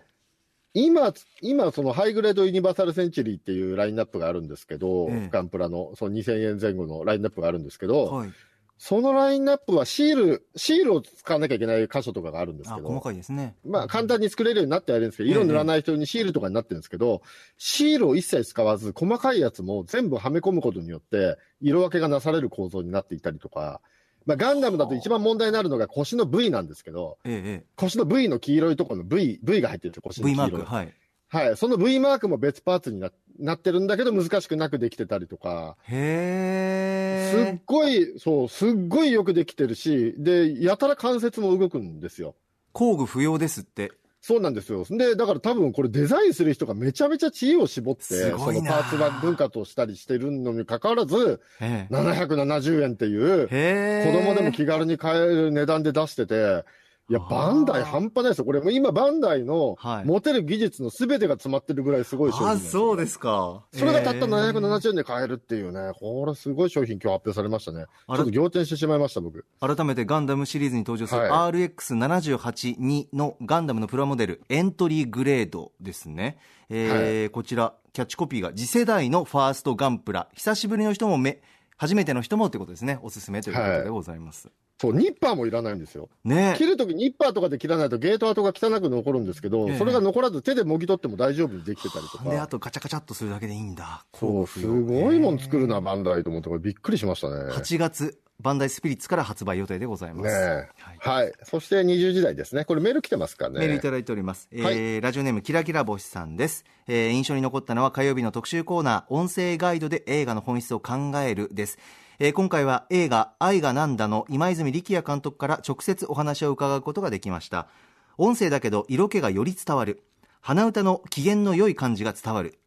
[0.74, 8.32] 今、今そのハイグレードユニバーサルセンチュリーっていうラインナップがあるんですけど、ええ、ガンプラのその2000円前後のラインナップがあるんですけど、はい、
[8.78, 12.88] そのラインナップはシール、シールを使わなきゃいけない箇所とかがあるんですけど。
[12.88, 13.56] 細かいですね。
[13.64, 17.22] まあ簡単に作れるようになってはいるんですけど、色塗らない人にシールとかになってるんですけど、
[17.56, 23.80] シールを一切使わず、細かいやつも全部はめ込むことによって、色分けがなされる構造になっていたりとか、
[24.26, 30.50] まあ、ガンダムだと一番問題になるのが腰の部位なんですけど、ええ、腰の部位の黄色いところの部位、部位が入ってるんですよ、腰の黄色い。
[30.50, 30.94] V マーク、はい。
[31.28, 31.56] はい。
[31.56, 35.76] その V マークも別パーツにななってるんだけど、難しくなくできてたりとか。
[35.88, 42.34] へすっごい、そう、すっごいよくできてるし、で、やたら関節も動くんですよ。
[42.72, 43.92] 工具不要ですって。
[44.26, 44.84] そうなんですよ。
[44.90, 56.64] で、だから多分これデザインする人がめちゃめちゃ知恵を絞って、そのパーツは文化としたりしてるのに関わらず、770円っていう、子供でも気軽に買える値段で出してて、
[57.08, 58.44] いや、バンダイ半端ないですよ。
[58.44, 63.64] これ、今、バンダイの持てる技術の全てが詰まってるぐらいすごい商品、あ、そうですか。
[63.72, 67.84] それがたった770円で買えるっていうね、これすごい商品今日発表されましたね。
[68.08, 69.44] ちょっと仰天してしまいました、僕。
[69.60, 76.38] 改めてガンダムシリーズに登場する RX782 のガンダムのプラモデル、エントリーグレードですね。
[76.68, 80.28] えー、はい、こちら、キャッチコピーが次世代のファーストガンプラ。
[80.34, 81.40] 久しぶりの人もめ、
[81.76, 82.98] 初めての人もってことですね。
[83.02, 84.48] おすすめということでございます。
[84.48, 86.10] はいそう、ニッパーもいらないんですよ。
[86.24, 92.24] ね切るときニッパーとかで切らないとゲート跡が汚く残るんですけど、それが残らず手でもぎ取っても大丈夫にできてたりとか。
[92.28, 94.04] で、あとガチャガチャっとするだけでいいんだ。
[94.14, 97.52] そう、すごいもん作るな、バンダイと思って、これびっくりしましたね。
[97.52, 100.28] 8月、バンダイスピリッツから発売予定でございます。
[100.28, 101.32] ねはい、はい。
[101.44, 102.66] そして20時代ですね。
[102.66, 103.60] これメール来てますかね。
[103.60, 104.48] メールいただいております。
[104.52, 106.64] はい、えー、ラジオネームキラキラ星さんです。
[106.86, 111.78] えー、印象に残ったのは火曜日の特集コーナー、音声ガイドで映画の本質を考えるです。
[112.18, 117.68] えー、今回は映画「愛がなんだ」の今泉力也監督から直接お話を伺うことができました。
[118.16, 120.02] 音声だけど色気がより伝わる。
[120.40, 122.58] 鼻歌の機嫌の良い感じが伝わる。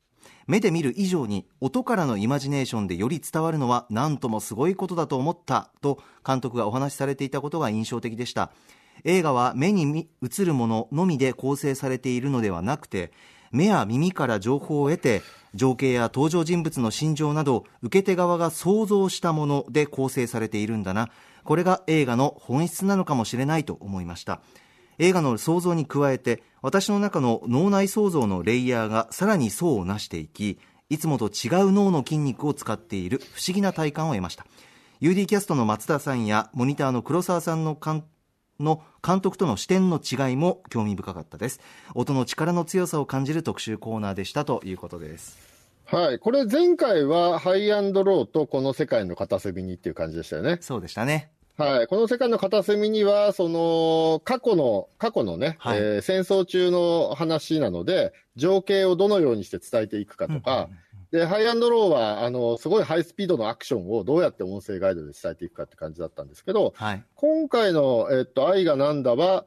[0.45, 8.51] 目で見る以上に音からのイマジネーションでより伝わるのは何ともすごいことだと思ったと監督がお話しされていたことが印象的でした。
[9.03, 13.11] 映画は目に映るもののみで構成されているのではなくて
[13.51, 15.21] 目や耳から情報を得て
[15.55, 21.09] 情景や登場人物の心情など受け手側が想像したもので構成されているんだな。
[21.43, 24.41] これが映画の本質なのかもしれないと思いました。
[24.99, 30.59] 映画の想像に加えて私の中の脳内想像のレイヤーがさらに層をなしていき
[30.89, 34.45] いつもと違う脳の筋肉を使っている不思議な体感を得ました。
[35.01, 38.03] UD キャストの松田さんやモニターの黒沢さんの監
[38.59, 41.59] の監督との視点の違いも興味深かったです
[41.95, 45.49] 音の力の強さを感じる特集コーナーでしたということです
[45.91, 46.19] はい。
[46.19, 50.59] これ前回はハイアンドローとこの世界の片隅にっていう感じでしたよね。
[50.61, 51.31] そうでしたね。
[51.57, 51.87] はい。
[51.87, 60.77] この世界の片隅には、その、過去の、過去のね、はい、えー、戦争中の話なので、情景をどのようにして伝えていくかとか、うんうんうん
[61.11, 69.45] で、ハイアンドローは、あの、すごいハイスピードのアクションをどうやって音声ガイドで伝えていくかって感じだったんですけど、はい、今回の、えっと、愛がなんだは、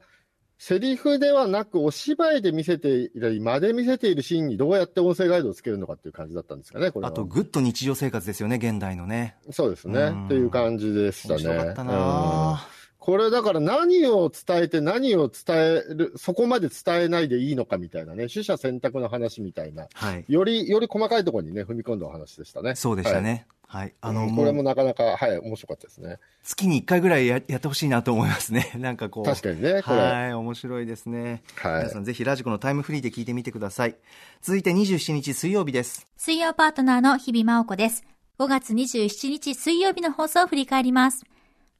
[0.57, 9.35] セリフではなく、お芝居で見せている、間で見せているシーンにどうやって音声ガイドをつけるのかっていう感じだったんですかね、これあと、ぐっと日常生活ですよね、現代のね。
[9.51, 10.11] そうですね。
[10.25, 11.43] っていう感じでしたね。
[11.43, 12.67] 面白かったな、
[13.03, 20.23] これだから何を伝えて何を伝える、そこまで伝えないでいいのかみたいなね、取捨選択の話みたいな、はい。
[20.29, 22.75] より、より細かいところにね、踏み込んだお話でしたね。
[22.75, 23.45] そうでしたね。
[23.67, 23.81] はい。
[23.81, 23.93] はい。
[23.99, 26.17] あの、うんこれもなかなか、はい、面白かったですね。
[26.45, 28.71] 月に1回ぐらいややってほしいなと思いますね。
[28.79, 29.25] なんかこう。
[29.25, 30.33] 確かにねこれはい。
[30.33, 31.43] 面白いですね。
[31.55, 33.97] はい皆さんぜひラジコのタイムフリーで聞いてみてください。
[34.41, 36.07] 続いて27日水曜日です。
[36.15, 38.05] 水曜パートナーの日々真央子です。
[38.39, 41.25] 5月27日水曜日の放送を振り返ります。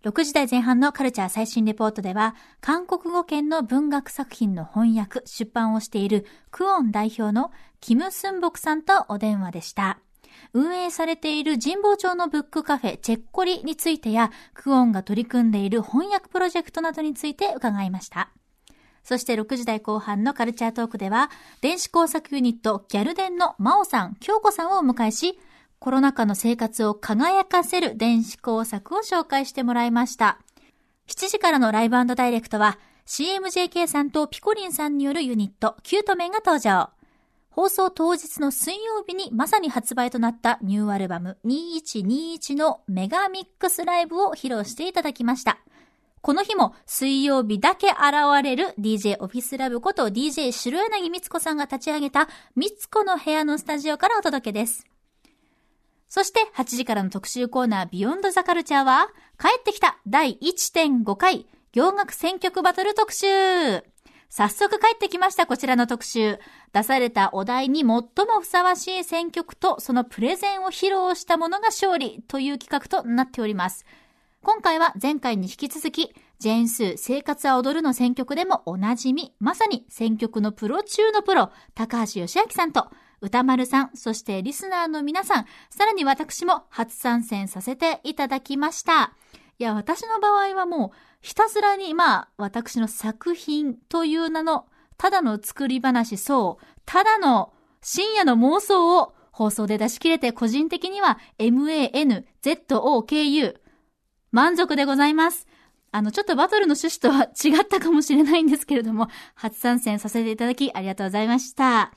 [0.04, 10.00] 6時台前半のカルチャー最新レポートでは、韓国語圏の文学作品の翻訳、出版をしているクオン代表のキム・スンボクさんとお電話でした。
[10.52, 18.30] 運営されている神保町のブックカフェチェッコリについてや、クオンが取り組んでいる翻訳プロジェクトなどについて伺いました。
[19.06, 25.40] そして6時台後半のカルチャートークでは、電子工作ユニットギャルデンの真央さん、京子さんをお迎えし、
[25.84, 30.40] コロナ禍の生活を輝かせる電子工作を紹介してもらいました。
[31.10, 36.92] 7時からのライブダイレクトは、CMJK さんとピコリンさんによるユニット、キュートメンが登場。
[37.50, 45.60] 放送当日の水曜日にまさに発売となったニューアルバム2121のメガミックスライブを披露していただきました。
[46.22, 47.98] この日も水曜日だけ現
[48.42, 54.93] れる DJ オフィスラブこと DJ 白柳光子さんが立ち上げた光子の部屋のスタジオからお届けです。
[56.14, 59.08] そして8時からの特集コーナービヨンドザカルチャーは
[59.40, 63.26] 帰ってきた第1.5回洋楽選曲バトル特集
[64.30, 66.38] 早速帰ってきましたこちらの特集。
[66.72, 68.04] 出されたお題に最も
[68.42, 73.84] ふさわしい選曲とそのプレゼンを披露したものが勝利という企画となっております。
[74.44, 82.92] 今回は前回に引き続き、ジェーンスー生活は踊るの選曲でもおなじみ、まさに選曲のプロ中のプロ、高橋義明さんと、
[83.24, 89.14] 歌丸さん、そしてリスナーの皆さん、さらに私も初参戦させていただきました。
[89.60, 94.66] いや、私の場合はもう、ひたすらに、まあ、私の作品という名の、
[94.98, 102.26] ただの作り話、そう、ただの深夜の妄想を放送で出し切れて個人的には MANZOKU
[104.32, 105.48] 満足でございます。
[105.94, 111.94] あの、ちょっとバトルの趣旨とは違ったかもしれないんですけれども、初参戦させていただきありがとうございました。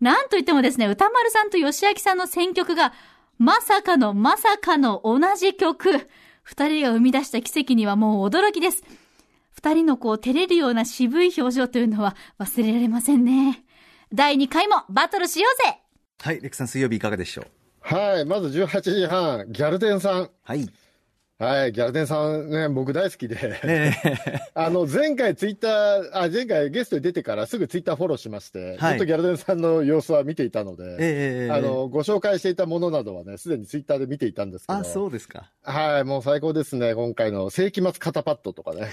[0.00, 2.92] なんといってもですね、歌丸さんと吉明さんの選曲が、
[3.38, 6.08] まさかのまさかの同じ曲。
[6.42, 8.84] 二人が生み出した奇跡にはもう驚きです。
[9.50, 13.64] 二人のこう、照れるような渋い表情というのは忘れられませんね。
[14.12, 15.78] 第2回もバトルしようぜ
[16.20, 16.40] はい。
[16.40, 17.46] レクさん水曜日いかがでしょう？
[17.80, 18.24] はい。
[18.24, 20.30] まず18時半、ギャルデンさん。
[20.42, 20.68] はい。
[21.36, 21.72] はい。
[21.72, 23.36] ギャルデンさんね、僕大好きで。
[23.64, 23.92] え
[24.54, 34.78] あの、前回ツイッター、あ、前回ゲストに出てからすぐツイッターフォローしまして、はいずっとギャルデンさんの様子は見ていたので、ええあの、ご紹介していたものなどはね、すでにツイッターで見ていたんですけど。
[34.78, 35.50] あ、そうですか。
[35.64, 38.90] はい、もう最高ですね、今回の世紀末肩パッドとかね。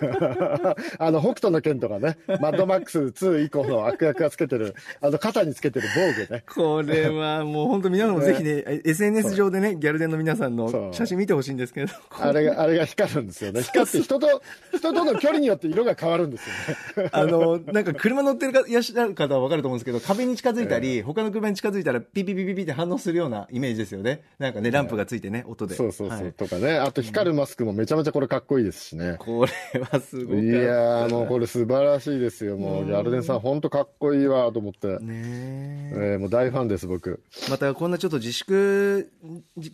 [0.98, 6.44] あの、北斗の拳とかね、マッドマックス2以降の悪役がつけてる、あの、肩につけてる防具ね。
[6.52, 11.92] これはもう本当皆さんもぜひね、SNS 上でね、ギャルデンの皆さんの写真見てほしいんですけど。
[12.10, 13.62] あれが、あれが光るんですよね。
[13.62, 14.42] 光って人と、
[14.74, 16.48] 人との距離によって色が変わるんです
[16.96, 17.10] よね。
[17.12, 24.22] あの、なんか車乗ってるかいらっしゃる方はわかると思うんですけど、壁に近づいたり、他の車に近づいたらピピピピピって反応するようなイメージですよね。
[24.38, 25.74] なんかね、ランプがついてね、音で。
[25.74, 26.18] そうそうそう。
[26.18, 26.78] はいとかね。
[26.78, 29.16] あと光るマスクもめちゃめちゃこれかっこいいですしね。
[29.18, 30.40] これはすごく。
[30.40, 32.56] いやーもうこれ素晴らしいですよ。
[32.56, 34.88] もうギャルデンさん本当かっこいいわと思って。
[34.98, 37.22] ねええーもう大ファンです僕。
[37.50, 39.10] またこんなちょっと自粛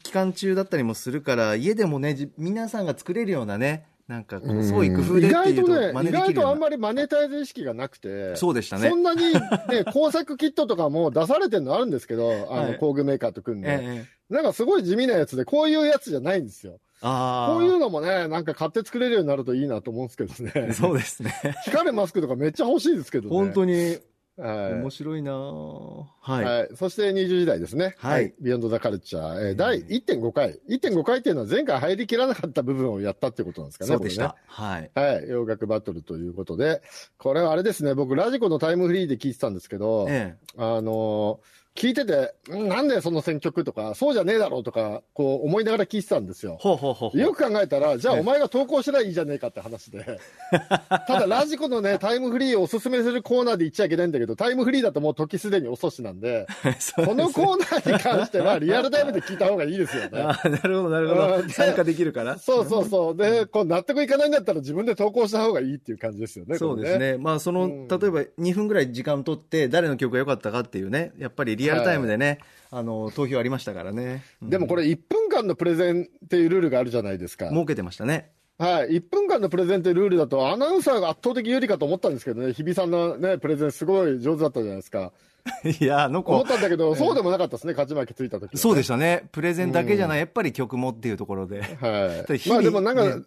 [0.02, 6.60] 期間中だったりもするから、家でもね、じ皆さんが作れるようなね、なんかこう、創意工夫で意っていうと外とね、意真似でき外とあんな。
[6.60, 8.36] まりマネタイズ意識がなくて。
[8.36, 13.68] そうでしたねそんなにね、 工作キットとかも出されてるのあるんですけど、あの、はい工具メーカーと組んで。
[13.68, 16.80] ええなんかすごい地味なやつで、こういうやつじゃないんですよ。
[17.02, 17.54] ああ。
[17.54, 20.72] こういうのもね、なんか買って作れるようになるといいなと思うんですけどね。
[20.72, 21.32] そうですね。
[21.64, 23.30] 光るマスクとかめっちゃ欲しいですけどね。
[23.30, 23.98] 本当に
[24.36, 24.72] はい。
[24.74, 26.44] 面白いなぁはい。
[26.44, 26.68] はい。
[26.74, 27.94] そして20時代ですね。
[27.98, 29.48] はいビヨンドザカルチャー。
[29.48, 30.58] えー第1.5回。
[30.68, 33.88] 1.5回っていうのは前回入りきらなかった部分をやったってことなんですかね。
[33.88, 34.36] そうでしたこ。
[34.46, 34.90] はい。
[34.94, 35.28] はい。
[35.28, 36.82] 洋楽バトルということで。
[37.16, 37.94] これはあれですね。
[37.94, 46.56] 僕、ラジコのタイムフリーで聞いてたんですけど、えあのー聞いてて、んなんでその選曲とか、そうじゃねえだろうとか、こう思いながら聞いてたんですよ。
[46.60, 47.18] ほうほうほう。
[47.18, 50.20] よく考えたら、じゃあええお前が投稿したらいいじゃねえかって話で。
[50.52, 56.46] ただ、ラジコのね、タイムフリーをおすすめするコーナーで言っちゃいけないんだけど、タイムフリーだともう時すでに遅しなんで、
[56.78, 60.22] そうこのコーナーに関しては リアルタイムで聞いた方がいいですよね。
[60.22, 61.48] ああ、なるほど、なるほど。
[61.48, 62.38] 参加できるから。
[62.38, 63.16] そうそうそう。
[63.16, 66.56] で、こう納得いかないんだったら自分で投稿した方がいいっていう感じですよね。
[66.56, 67.12] そうですこれ。
[67.12, 67.18] ね。
[67.18, 72.38] まあ、その、うん例えば2分ぐらい時間取って、誰の曲が良かったかっていうね、やっぱりリアルタイムでね、
[72.70, 74.24] あの、投票ありましたからね。
[74.42, 77.48] うんでもこれ1分間のプレゼンっていうルールがあるじゃないですか。
[77.50, 78.30] 設けてましたね。
[78.56, 85.12] はい、1分間のプレゼンというルールだと、アナウンサーが圧倒的有利かと思ったんですけどね、日比さんのね、プレゼン、すごい上手だったじゃないですか。
[85.80, 89.28] いや、あの子思っ、たんだけど、そうでもなかったですね、勝ち負けついた時はねそうでしたね。
[89.32, 91.62] プレゼンだけじゃない、やっぱり曲もっていうところで。
[91.62, 92.48] はい。
[92.48, 93.22] まあでもなんか、ね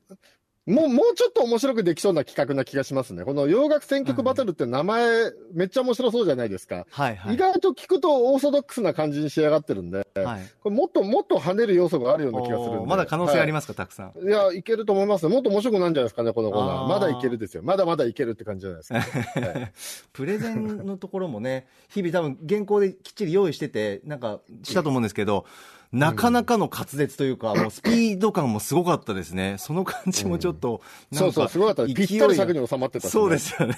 [0.68, 3.26] もう、もうちょっと面白くできそうな企画な気がしますね。
[3.26, 6.86] この洋楽選曲バトルって名前、めっちゃ面白そうじゃないですか。
[6.90, 7.36] はいはい。
[7.36, 12.86] 意外と聞くとオーソドックスな感じに仕上がってるんで、はいこれもっともっと跳ねる要素があるような気がするんで。
[12.86, 14.14] まだ可能性ありまますか、たくさん。
[14.14, 14.26] す。
[14.26, 15.28] いや、いけると思います。
[15.28, 17.64] もっと面白くなるんじゃないですかね、このコーナーまだいけるですよ。
[17.64, 19.00] まだまだいけるって感じじゃないですか。
[19.42, 19.72] はい
[20.14, 25.46] プレゼンのところもね、日々多分原稿できっちり用意してて、なんかしたと思うんですけど、
[25.92, 29.56] なかなかの滑舌というか、 もうスピード感もすごかったですね。
[29.58, 30.82] その感じもちょっと、
[31.12, 31.86] なんかそうそう、すごかった。
[31.86, 33.76] ぴ勢いがったり尺に収まってたそうですよね。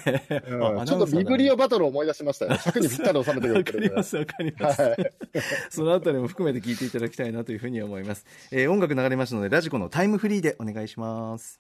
[0.50, 2.58] うんちょっとビブリオバトルを思い出しましたよ。
[2.58, 4.96] 尺にぴったり収めてくわれてるんでかります、わかります。
[5.70, 8.26] そのあたりも含めて聞いていただきたいなというふうに思います。
[8.52, 11.60] えー音楽流れましたので、ラジコのタイムフリーでお願いします。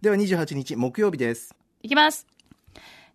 [0.00, 1.54] では28日木曜日です。
[1.82, 2.26] いきます。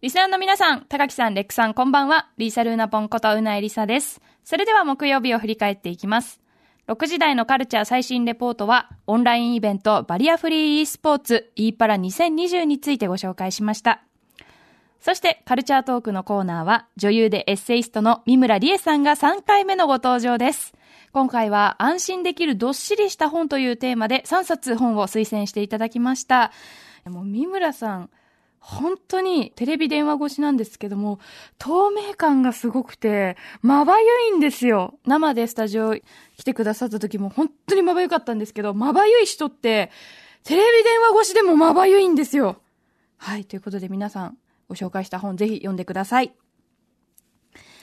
[0.02, 2.30] リスナーの皆さん、高木さん、レックさん、こんばんは。
[2.38, 4.22] リーサルーナポンことうないりさです。
[4.46, 6.40] それでは木曜日を振り返っていきます。
[6.90, 14.02] 6時台のカルチャー最新レポートは、オンラインイベントバリアフリー e スポーツ e パラ2020についてご紹介しました。
[15.00, 20.74] そして、カルチャートークのコーナーは、女優でエッセイストの三村理恵さんが3回目のご登場です。
[21.12, 26.52] 今回は、安心できるどっしりした本というテーマで3冊本を推薦していただきました。
[27.06, 28.10] もう三村さん、
[28.60, 31.20] 本当にテレビ電話越しなんですけども、
[31.58, 35.00] 透明感がすごくて、まばゆいんですよ。
[35.06, 35.96] 生でスタジオ
[36.38, 39.92] 来てくださった時も本当にまばゆかったんですけど、まばゆい人って、
[40.44, 42.62] テレビ電話越しでもまばゆいんですよ。
[43.18, 44.38] はい、ということで皆さん、
[44.68, 46.34] ご紹介した本ぜひ読んでください。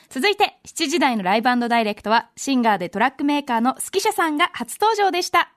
[0.09, 5.53] 続いて、7時台のライブダイレクトは、シンガーでトラックメーカーのスキシャさんが初登場でした。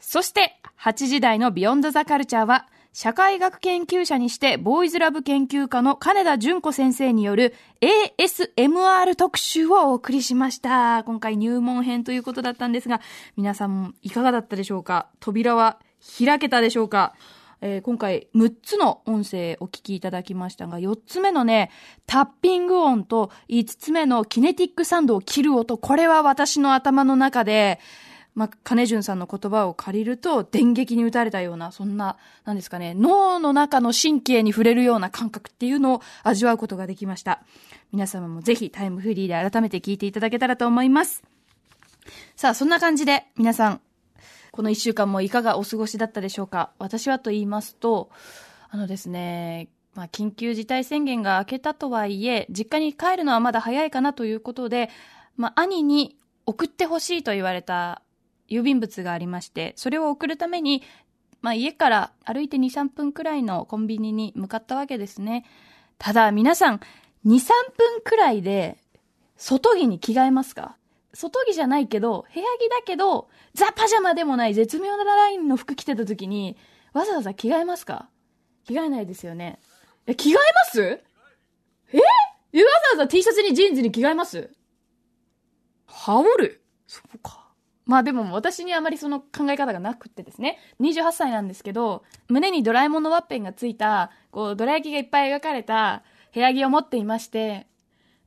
[0.00, 11.04] そして、8時台のビヨンドザカルチャーは、社会学研究者にして、ボーイズラブ研究家の金田純子先生による ASMR 特集をお送りしました。
[11.04, 13.00] 今回入門編ということだったんですが、
[13.36, 15.08] 皆さんいかがだったでしょうか？
[15.20, 15.78] 扉は
[16.18, 17.14] 開けたでしょうか？
[17.60, 21.70] えー今回6つの音声お聞きいただきましたが、4つ目のね、
[22.06, 27.78] タッピング音と5つ目のキネティックサンドを切る音、これは私の頭の中で、
[28.34, 37.42] まあ、金潤さんの言葉を借りると、電撃に打たれたような、そんな、なんですかね、脳の中の神経に触れるような感覚っていうのを味わうことができました。
[37.92, 41.22] 皆様もぜひタイムフリーで改めて聞いていただけたらと思います。
[42.36, 43.80] さあ、そんな感じで、皆さん、
[44.52, 46.70] この一週間もいかがお過ごしだったでしょうか？
[46.78, 48.10] 私はと言いますと、
[48.68, 54.88] あのですね、まあ、緊急事態宣言が明けたとはいえ、実家に帰るのはまだ早いかなということで、
[55.36, 56.16] まあ、兄に
[56.46, 58.02] 送ってほしいと言われた
[58.50, 60.82] 郵便物がありまして、それを送るために、
[61.40, 65.46] まあ、家から歩いて2、3分くらいのコンビニに向かったわけですね。
[65.96, 66.80] ただ、皆さん、
[67.24, 68.76] 2、3分くらいで、
[69.36, 70.76] 外着に着替えますか？
[71.14, 76.58] 外着じゃないけど、部屋着だけど、ザ・パジャマでもない絶妙なラインの服着てた時に、
[76.92, 78.08] わざわざ着替えますか？
[78.64, 79.58] 着替えないですよね。
[80.06, 80.40] え、着替えま
[80.72, 81.02] す？
[81.92, 81.98] え？
[81.98, 82.04] わ
[82.92, 84.50] ざわざ T シャツにジーンズに着替えます？
[85.86, 86.62] 羽織る？
[86.86, 87.39] そうか。
[87.90, 97.66] まあでも私にあまりその考え方がなくてですね、28歳なんですけど、胸にドラえもんのワッペンがついた、こう、ドラ焼きがいっぱい描かれた部屋着を持っていまして、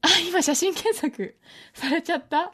[0.01, 1.37] あ、今写真検索
[1.73, 2.51] されちゃった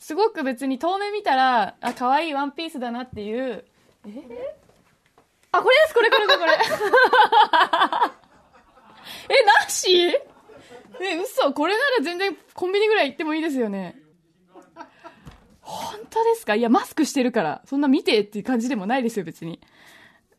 [0.00, 3.64] すごく別に遠目見たら、あ、可愛いワンピースだなっていう。
[4.04, 4.56] え？
[5.52, 6.52] あ、これです、これこれこれこれ。
[9.30, 10.08] え、なし？
[11.00, 13.97] え、嘘これなら全然コンビニぐらい行ってもいいですよね。
[15.70, 16.54] 本当ですか？
[16.54, 19.60] いや、マスクしてるから、そんな見てっていう感じでもないですよ、別に。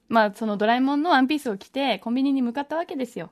[0.08, 3.30] まあ、そのドラえもんのワンピースを着て、コンビニに向かったわけですよ。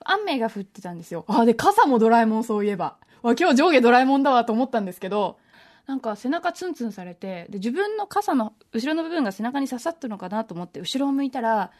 [0.00, 1.26] 雨が降ってたんですよ。
[1.28, 2.96] あ、で、傘もドラえもんそういえば。
[3.20, 5.38] わ、今日上下ドラえもんだわと思ったんですけど、
[5.86, 11.70] なんか背中ツンツンされて、で、自分の傘の後ろの部分が背中に刺さったのかなと思って、後ろを向いたら、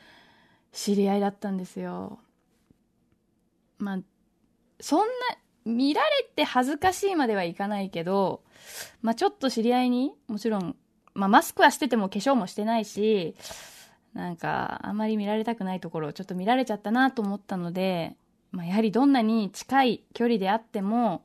[0.72, 2.18] 知り合いだったんですよ。
[3.78, 3.98] まあ、
[4.78, 5.04] そんな、
[5.66, 8.40] 見られて恥ずかしいまではいかないけど、
[9.02, 10.76] まあちょっと知り合いに、もちろん、
[11.14, 13.34] まあマスクはしてても化粧もしてないし、
[14.14, 18.16] なんか、あんまり見られたくないところをちょっと見られちゃったなと思ったので、
[18.52, 21.24] まあやはりどんなに近い距離であっても、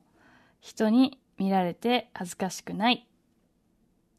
[0.60, 3.06] 人に見られて恥ずかしくない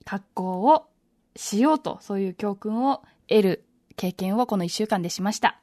[0.05, 0.87] 格好を
[1.35, 3.65] しようと、そういう教訓を得る
[3.97, 5.59] 経験をこの一週間でしました。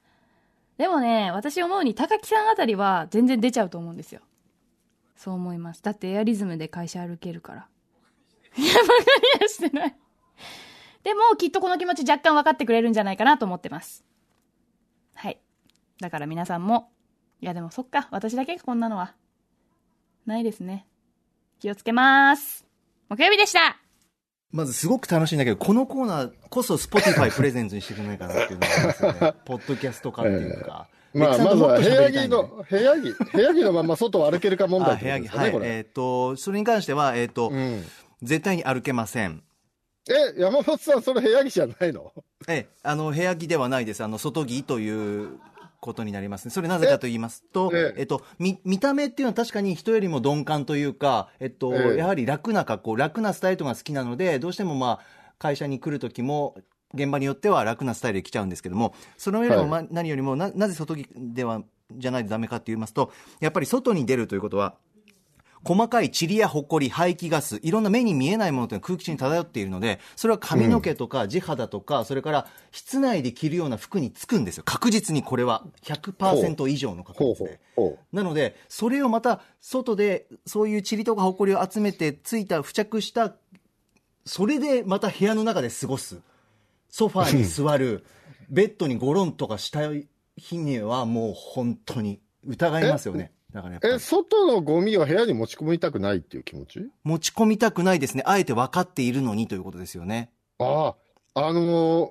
[0.76, 4.20] でもね、私思うに高木さんあたりは全然出ちゃうと思うんですよ。
[5.20, 5.82] そう思います。
[5.82, 7.68] だってエアリズムで会社歩けるから。
[8.56, 9.96] いや、バカにはしてない。
[11.02, 14.02] でも、きっとこの気持ち若干分かってくれるんじゃないかなと思ってます。
[15.12, 15.38] はい。
[16.00, 16.90] だから皆さんも、
[17.42, 19.14] いやでもそっか、私だけかこんなのは。
[20.24, 20.86] ないですね。
[21.58, 22.64] 気をつけます。
[23.10, 23.78] 木曜日でした
[24.52, 29.34] まずすごく楽しいんだけど、このコーナーこそ Spotify プレゼントにしてくれないかなっていうのがありますよね。
[29.44, 30.88] ポッドキャスト化っていうか。
[31.12, 35.60] まあ、まずは部屋着の、部屋着、部屋着のまま外を歩けるか問題あ、って部屋着、はい。
[35.62, 37.84] えっ、と、それに関しては、えっ、と、うん。
[38.22, 39.42] 絶対に歩けません。
[40.08, 42.12] え、山本さん、それ部屋着じゃないの？
[42.48, 44.04] ええ、あの、部屋着ではないです。
[44.04, 45.40] あの、外着という
[45.80, 46.50] ことになりますね。
[46.50, 56.56] それなぜかと言いますと、えええっと、見、見た目っていうのは確かに人よりも鈍感というか、えっと、ええやはり楽な格好、楽なスタイルが好きなので、どうしてもまあ、会社に来るときも、
[56.94, 61.62] 現場によっては楽なスタイルで来ちゃうんですけども、そのよりも、ま何よりもな、なぜ外着では、
[61.92, 64.74] じゃないとダメかって言いますと、やっぱり外に出るということは、
[65.62, 74.62] 細かい塵や埃、排気ガス、いろんな目に見えないものというのが空気中に漂っているので、それは髪の毛とか地肌とか、それから室内で着るような服につくんですよ。
[74.64, 75.64] 確実にこれは。
[75.82, 77.60] 100%以上の確ほうほう率で。。
[77.76, 83.34] ほなので、それをまた外でそういう塵とか埃を集めてついた、付着した、
[84.24, 86.20] それでまた部屋の中で過ごす。
[86.90, 88.04] ソファーに座る、
[88.48, 89.90] ベッドにゴロンとかした
[90.36, 93.32] 日にはもう本当に疑いますよね。
[93.52, 96.88] だからえ、外のゴミを部屋に持ち込みたくないっていう気持ち？
[97.02, 98.22] 持ち込みたくないですね。
[98.26, 100.30] あえて分かっているのにということですよね。
[100.58, 100.94] あ
[101.34, 102.10] あ、あのー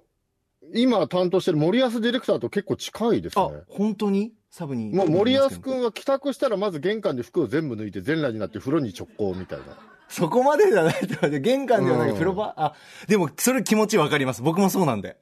[0.75, 4.33] 今担当してる森保ディレクターと結構近いですあね。、本当に？
[4.51, 4.93] サブに。
[4.93, 9.65] もう森保君は帰宅したらまず玄関で服を全部脱いで全裸になって風呂に直行みたいな。
[10.09, 12.73] そこまでじゃないって、玄関ではなくうん風呂場、あ、
[13.07, 14.41] でもそれ気持ち分かります。
[14.41, 15.17] 僕もそうなんで。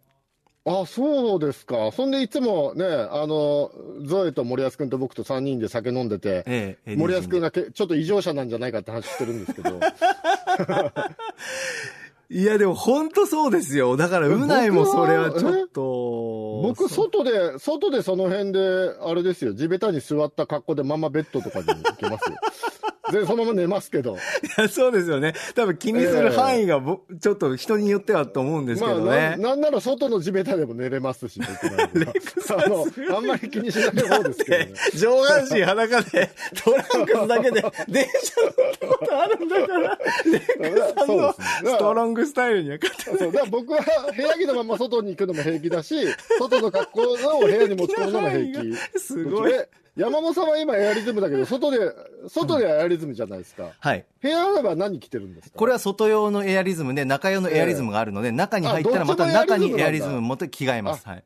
[0.66, 1.92] あ、そうですか。
[1.94, 3.72] そんでいつもね、あの、
[4.02, 9.80] ゾエと森保君と僕と3人で酒飲んでて、ええ森保君がけちょっと異常者なんじゃないかって話してるんですけど。
[12.30, 13.96] いや、でも本当そうですよ。
[13.96, 16.62] だから、えうないもそれはちょっと。
[16.62, 18.60] 僕、外で、外でその辺で、
[19.02, 22.36] あれですよ、地べたに座った格好でままベッドとかに行けますよ。
[23.12, 24.16] で、そのまま寝ますけど。
[24.16, 25.34] いやそうですよね。
[25.56, 29.36] 多分気にする範囲がぼ、ちょっと人によってはと思うんですけまあ、どね。
[29.38, 31.84] ななんなら外の地べたでも寝れますし、僕な
[32.66, 34.74] あの、あんまり気にしない方ですけどね。
[34.96, 36.30] 上半身裸で、
[36.64, 43.20] トランクスだけで、電車乗ったことあるんだから、レックさんのストロングスタイルには勝てない。
[43.20, 43.80] そうだから僕は
[44.16, 45.96] 部屋着のまま外に行くのも平気だし、
[46.40, 47.02] 外の格好
[47.38, 49.00] を部屋に持ち込むのも平気。
[49.00, 49.54] すごい。
[49.98, 51.80] で山本さんは今エアリズムだけど、外で、
[52.30, 53.72] 外でエアリズムじゃないですか。
[53.80, 54.06] はい。
[54.22, 55.58] 部屋では何着てるんですか？
[55.58, 61.08] これは外用のエアリズムで、中用のエアリズムがあるので、中に入ったらまた中にエアリズム持って着替えます。
[61.08, 61.24] はい。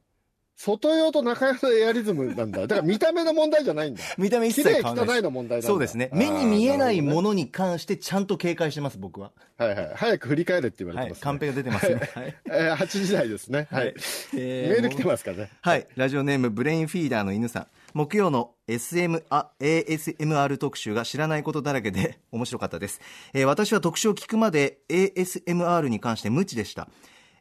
[0.63, 2.61] 外用と中用のエアリズムなんだ。
[2.67, 4.03] だから見た目の問題じゃないんだ。
[4.17, 5.67] 見た目一切変わらない汚いの問題なんだ。
[5.67, 6.09] そうですね。
[6.13, 7.21] 目に見えないもの。
[7.29, 9.31] のに関してちゃんと警戒してます、僕は。
[9.57, 9.91] はいはい。
[9.95, 11.05] 早く振り返れって言わはい。
[11.05, 11.95] れてます、カンペが出てますね。
[12.13, 12.35] はい。
[12.45, 13.67] えー8時台ですね。
[13.71, 13.93] はい。
[14.35, 15.49] えメール来てますかね。
[15.61, 15.87] はい。
[15.95, 17.67] ラジオネーム、ブレインフィーダーの犬さん。
[17.93, 23.01] 木曜の SM、あ、ASMR 特集が知らないことだらけで 面白かったです。
[23.33, 26.87] えー私は特集を聞くまで ASMR に関して無知でした。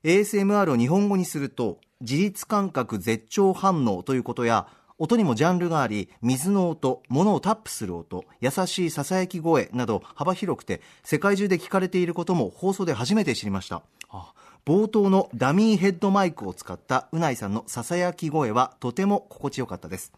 [0.05, 4.67] ASMR を日本語にすると、自律感覚絶頂反応ということや、
[4.99, 13.83] 音にもジャンルがあり、水の音、物をタップする音、優しいささやき声など幅広くて、世界中で聞かれていることも放送で初めて知りました。
[14.11, 14.33] あ
[14.67, 20.13] 冒頭のダミーヘッドマイクを使ったうないさんのささやき声はとても心地よかったです。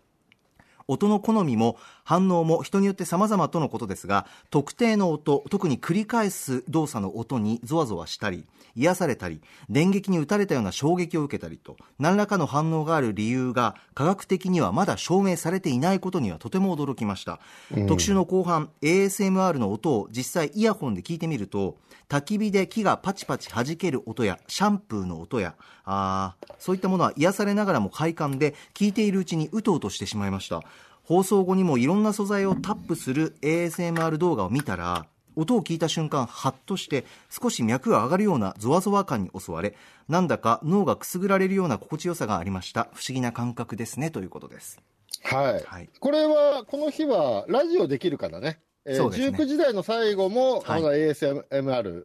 [0.93, 17.41] 音の好みも反応も人によって様々とのことですが、特定の音、特に繰り返す動作の音にゾワゾワしたり、癒されたり、電撃に打たれたような衝撃を受けたりと、何らかの反応がある理由が科学的にはまだ証明されていないことにはとても驚きました。
[17.89, 21.77] 特集の後半、ASMR の音を実際イヤホンで聞いてみると、
[22.13, 25.55] 焚き火で木がパチパチ弾ける音や、シャンプーの音や、
[25.87, 30.61] あーそういったものは癒されながらも快感で、聞いているうちにうとうとしてしまいました。
[31.05, 35.07] 放送後にもいろんな素材をタップする ASMR 動画を見たら、
[35.37, 39.75] 音を聞いた瞬間、ハッとして、少し脈が上がるようなゾワゾワ感に襲われ、
[40.07, 42.91] なんだか脳がくすぐられるような心地よさがありました。
[42.93, 44.83] 不思議な感覚ですね、ということです。
[45.23, 45.65] はい。
[45.67, 48.61] はいこれは、この日は、ラジオできるからね。
[48.85, 52.05] えーね19時台の最後も、はい ASMR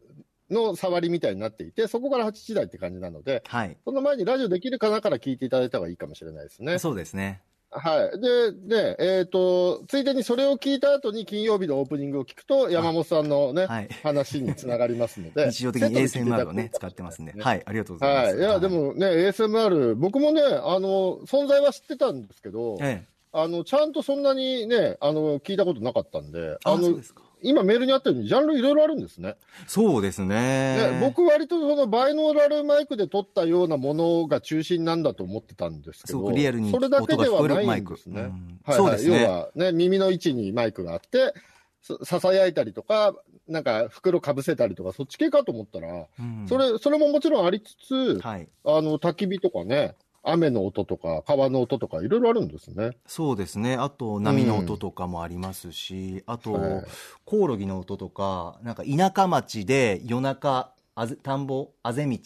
[0.50, 3.76] の触りみたいになっていて、そこから8時台って感じなので、はい。
[3.84, 6.78] その前にラジオできるかなから聞いていただいた方がいいかもしれないですね。
[6.78, 7.42] そうですね。
[7.70, 8.20] はい。
[8.20, 15.48] で、で、えっ、と、ついでにそれを聞いた後に金曜日のオープニングを聞くと、山本さんのね、はい話につながりますので。
[15.52, 17.34] 日常的に ASMR くをね、 使ってますんで。
[17.38, 18.36] はい、ありがとうございます。
[18.36, 18.38] はい。
[18.38, 23.17] いや、でもね、ASMR、僕もね、あの、存在は知ってたんですけど、ええ。
[23.42, 27.00] あの、ちゃんとそんなにね、あの、聞いたことなかったんで、あの、
[27.42, 29.36] 今メールにあったように、ジャンルいろいろあるんですね。
[29.66, 30.90] そうですね。
[30.92, 38.22] ね僕割とそのバイノーラルマイクで撮ったようなものが中心なんだと思ってたんですけど、リアルにそれだけではないんですね。
[38.22, 38.30] はい
[38.64, 41.32] はい、そうですね要はね、耳の位置にマイクがあって、
[41.80, 43.14] さささやいたりとか、
[43.46, 48.48] なんか袋かぶせたりとか、そっち系かと思ったら、うんそれ、それももちろんありつつ、はい。
[48.64, 52.96] あの、焚き火とかね、雨の音とか、川の音とか、いろいろあるんですね。
[53.06, 53.76] そうですね。
[53.76, 56.84] あと、波の音とかもありますし、あと、はい
[57.24, 62.18] コオロギの音とか、なんか田舎町で夜中、あぜ田んぼ、あぜ道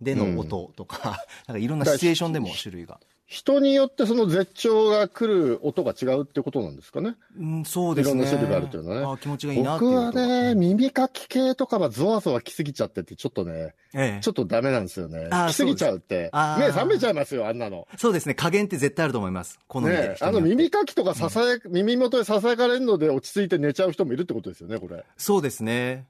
[0.00, 3.00] での音とか、 なんかいろんなシチュエーションでも種類が。
[3.26, 7.16] 人によってその絶頂が来る音が違うってことなんですかね。
[7.38, 8.16] うん、そうですね。
[8.16, 15.28] いろんな種類があるっていうのはねあ気持ちがいいなってい僕はね、耳かき系とかはゾワゾワ来すぎちゃってて、ちょっとね、ええちょっとダメなんですよね。
[15.30, 17.88] 来すぎちゃうって目覚めちゃいますよ、あんなの。
[17.96, 18.34] そうですね。
[18.34, 19.58] 加減って絶対あると思います。
[19.68, 25.02] 好みでね、あの耳かきとかささや、耳元でささやかれるので落ち着いて寝ちゃう人もいるってことですよね、これ。
[25.16, 26.06] そうですね。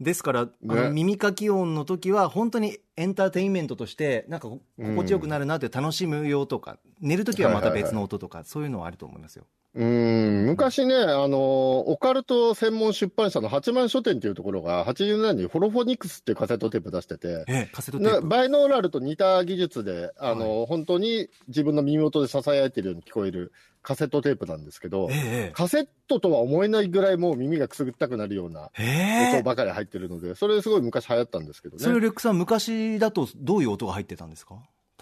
[0.00, 0.50] ですから、ね
[0.90, 9.44] 耳かき音の時は、本当にエンターテインメントとして、なんかこ心地よくなるなって楽しむよとか、寝る時はまた別の音とか、そういうのはあると思いますよ。
[9.74, 18.26] うーん、昔ね、あの、オカルト専門出版社の八幡書店っていうところが、80年代にホロフォニックスっていうカセットテープ出してて、ええ、カセットテーなプ。
[18.26, 23.52] バイノーラルと似た技術で、あの、本当に自分の耳元で囁いてるように聞こえる
[23.86, 32.00] カセットテープなんですけど、ええカセットとは思えないぐらいもう耳がくすぐったくなるようなええ音ばかり入ってるので、それすごい昔流行ったんですけどそれ、ね。
[32.00, 34.54] レックさん、昔だとどういう音が入ってたんですか？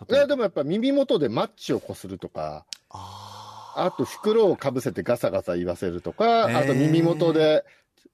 [0.08, 0.22] 例えば。
[0.22, 7.64] ねでもやっぱ耳元でマッチをこするとか、あと袋をかぶせてガサガサ言わせるとか、あと耳元で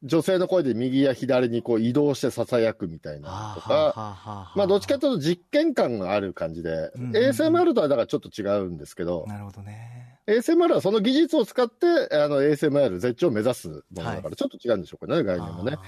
[0.03, 7.25] 女性の声で右や左にこう移動して囁くみたいなのとか、まあどっちかというと実験感がある感じで、うんうんうん。
[7.31, 10.19] ASMR とはだからちょっと違うんですけど、なるほどね。
[10.27, 15.75] ASMR はその技術を使って、あの ASMR 絶頂を目指すものだかはらちょっと違うんでしょうかね、概念もね。
[15.77, 15.83] あ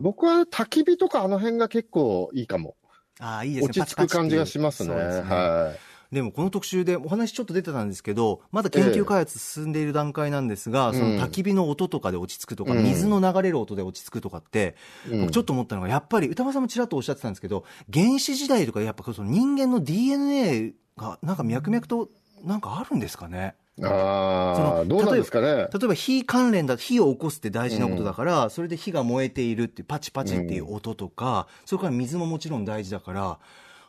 [0.00, 2.76] 僕は焚き火とかあの辺が結構いいかも。
[3.20, 3.68] ーあー、いいですね。
[3.68, 4.94] 落ち着く感じがしますね。
[4.94, 6.14] ですはい。
[6.14, 14.74] でもこの特集でお話ちょっと出てたんですけど、まだ研究開発進んでいる段階なんですが、えその焚き火の音とかで落ち着くとか、うん水の流れる音で落ち着くとかって、
[15.08, 22.08] うん僕ちょっと思ったのが、やっぱり歌間さんもちらっとおっしゃってたんですけど、原始時代とかやっぱその人間の DNA がなんか脈々と
[22.42, 23.54] なんかあるんですかね？
[23.82, 25.46] ああ、どうなんですかね？
[25.46, 33.38] 例えば火関連だ火を起こすって大事なことだから、それで火が燃えているっていうパチパチっていう音とか、それから水ももちろん大事だから、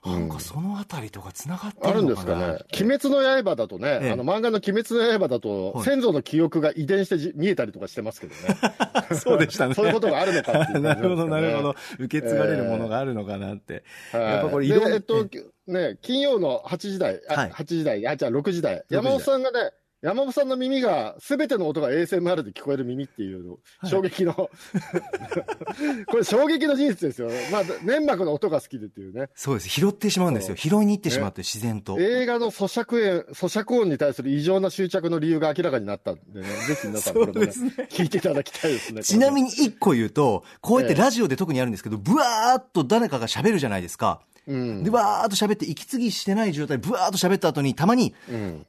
[0.04, 2.86] なんかそのあたりとか繋がってあるんるのかなですかね？
[2.88, 4.12] 鬼滅の刃だとね、ええ。
[4.12, 5.86] あの漫画の鬼滅の刃だと、はい。
[5.86, 8.58] 先祖の記憶が遺伝してじ見えたりとかしてますけどね。
[9.16, 9.76] そうでしたね。
[9.76, 11.76] そういうことがあるのかっていうな感じるほど、なるほど。
[12.00, 13.84] 受け継がれるものがあるのかなって。
[14.12, 14.22] はい。
[14.24, 15.28] やっぱこれいろんで、えっと、
[15.68, 17.52] ね、金曜の8時台、あはい。
[17.52, 18.98] 8時台、あ、じゃあ6時台、6時台。
[18.98, 19.72] 山本さんがね、
[20.02, 24.34] 山本さんの耳が、すべての音が ASMR で聞こえる耳っていうの、衝撃の、
[26.08, 27.30] これ衝撃の事実ですよ。
[27.52, 29.30] まあ、粘膜の音が好きでっていうね。
[29.36, 29.70] そうです。
[29.70, 30.56] 拾ってしまうんですよ。
[30.56, 32.00] 拾いに行ってしまって、自然と。
[32.00, 37.48] 映画の咀嚼音、咀嚼音に対する異常な執着の理由が明らかになったんでね、ぜひ皆さんこれもね、
[37.90, 39.04] 聞いていただきたいですね。
[39.04, 39.42] ちなみに。
[39.42, 44.22] に一個言うと、こうやってええラジオで特にあるんですけど、ブワーっと誰かが喋るじゃないですか。
[44.48, 44.90] うんで、。
[44.90, 48.66] わーっと喋って、息継ぎしてない状態で、ブワーっと喋った後に、たまに、うん。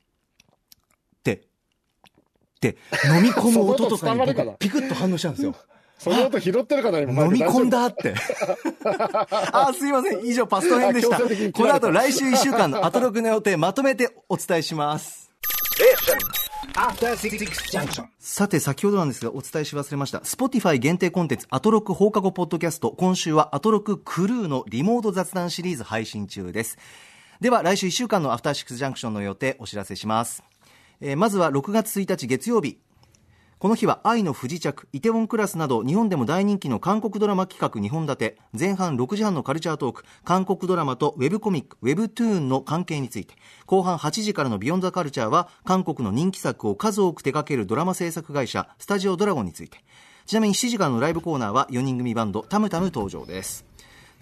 [2.68, 2.76] って、
[3.08, 5.56] 飲み込む音とかにピクッと反応しちゃうんですよ。
[5.98, 7.24] その音拾ってるかな、今。
[7.24, 7.80] 飲み込んだ。
[7.80, 8.14] だって。
[9.52, 10.26] あー、すいません。
[10.26, 11.20] 以上、パスト編でした。
[11.52, 15.30] この後、来週1週間のアトロクの予定、まとめてお伝えします。
[18.18, 20.18] さて、先ほどなんですが、お伝えし忘れました。
[20.18, 22.90] Spotify 限定コンテンツ、アトロック放課後ポッドキャスト。
[22.90, 26.78] 今週はアトロッククルーのリモート雑談シリーズ配信中です。
[27.40, 30.42] では、来週1週間のアフターシックスジャンクションの予定、お知らせします。
[31.04, 32.78] えーまずは6月1日月曜日。
[33.58, 43.34] この日は愛の不時着、イテウォンクラスなど日本でも大人気の韓国ドラマ企画2本立て、前半6時半のカルチャートーク、韓国ドラマとウェブコミック、ウェブトゥーンの関係について、
[43.66, 49.78] 後半8時からのビヨンザカルチャーは韓国の人気作を数多く手掛けるドラマ制作会社、スタジオドラゴンについて、
[50.26, 53.71] ちなみに7時からのライブコーナーは4人組バンド、タムタム登場です。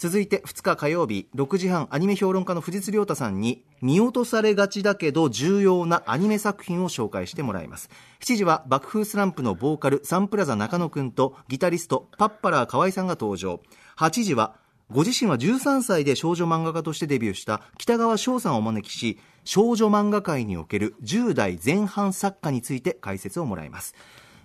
[0.01, 7.91] 続いて2日火曜日6時半アニメ評論家の藤津亮太さんに見落とされがちだけど重要なアニメ作品を紹介してもらいます。
[8.21, 13.61] 7時は爆風スランプのボーカルサンプラザ中野くんとギタリストパッパラー河合さんが登場。
[13.99, 14.55] 8時は
[14.91, 23.95] ご自身は13歳で少女漫画家としてデビューしたきたがわ翔さんをお招きし少女漫画界における10代前半作家について解説をもらいます。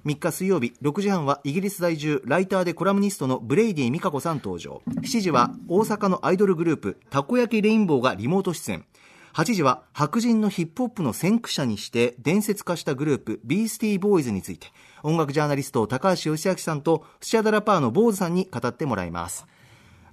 [0.06, 4.84] 3日水曜日6時半はイギリス在住ライターでコラムニストのブレイディみかこさん登場。
[5.02, 8.86] 7時は大阪のアイドルグループたこ焼きレインボーがリモート出演。
[9.34, 14.68] 8時は白人のヒップホップの先駆者にして伝説化したグループビースティーボーイズについて。
[15.02, 19.48] 音楽ジャーナリスト高橋義明さんとスチャダラパーの坊主さんに語ってもらいます。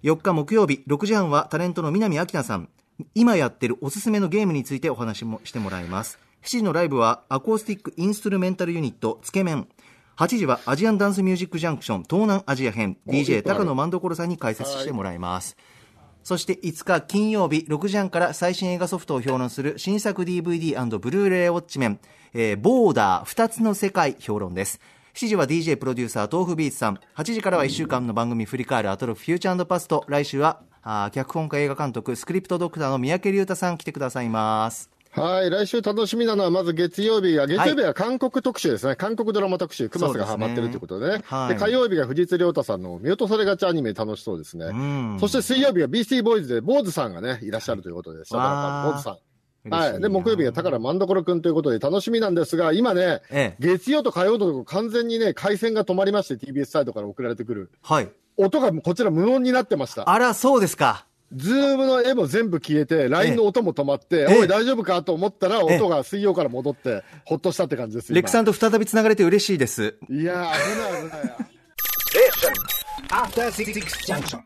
[0.05, 2.70] 4日木曜日6時半はタレントの南明菜さん。
[3.14, 6.18] 今やってるおすすめのゲームについてお話もしてもらいます。
[6.43, 9.68] 7時のライブはアコースティックインストゥルメンタルユニットつけ麺。
[10.17, 15.57] 8時はアジアンダンスミュージックジャンクション東南アジア編 DJ 高野万所さんに解説してもらいます、
[16.23, 22.01] そして5日金曜日6時半から最新映画ソフトを評論する新作 DVD& ブルーレイウォッチメン、
[22.35, 24.81] えーボーダー2つの世界評論です。
[25.15, 26.99] 7時は DJ プロデューサー豆腐ビーツさん。
[27.17, 30.05] 8時からは1週間の番組振り返るアトロフフューチャーパスト。
[30.09, 34.91] 来週はあー脚本家映画監督スクリプトドクターの三宅龍太さん来てくださいます。
[35.13, 38.97] はい、来週楽しみなのは、まず月曜日は、月曜日は韓国特集ですね。
[38.97, 41.23] 韓国ドラマ特集、クマスがハマってるということでね。
[41.27, 44.71] はいで、火曜日が藤津亮太さんの見落とされがちアニメ楽しそうですね。
[44.73, 49.19] んそして水曜日は BC ボーイズで、坊主さんがね、いらっしゃるということで、シャバラパン坊主さん。
[49.71, 50.01] はい。
[50.01, 57.71] で、木曜日が宝万所くんということで楽しみなんですが、今ね、ええ月曜と火曜と完全にね、回線が止まりまして、TBS サイトから送られてくる。
[57.83, 58.11] はい。
[58.39, 60.09] 音がこちら無音になってました。
[60.09, 61.07] あら、そうですか。
[61.35, 68.12] ズームの絵も全部消えて、LINE の音も止まって、ええおい、大丈夫かと思ったら、ええ音が水曜から戻って、ほっとしたって感じです。
[68.12, 68.53] レックさんと。
[68.53, 69.97] と再び繋がれて嬉しいです。
[70.11, 71.53] いやー、危ない危ない。
[72.12, 72.53] Station.
[73.09, 73.72] After Six
[74.07, 74.39] Junction.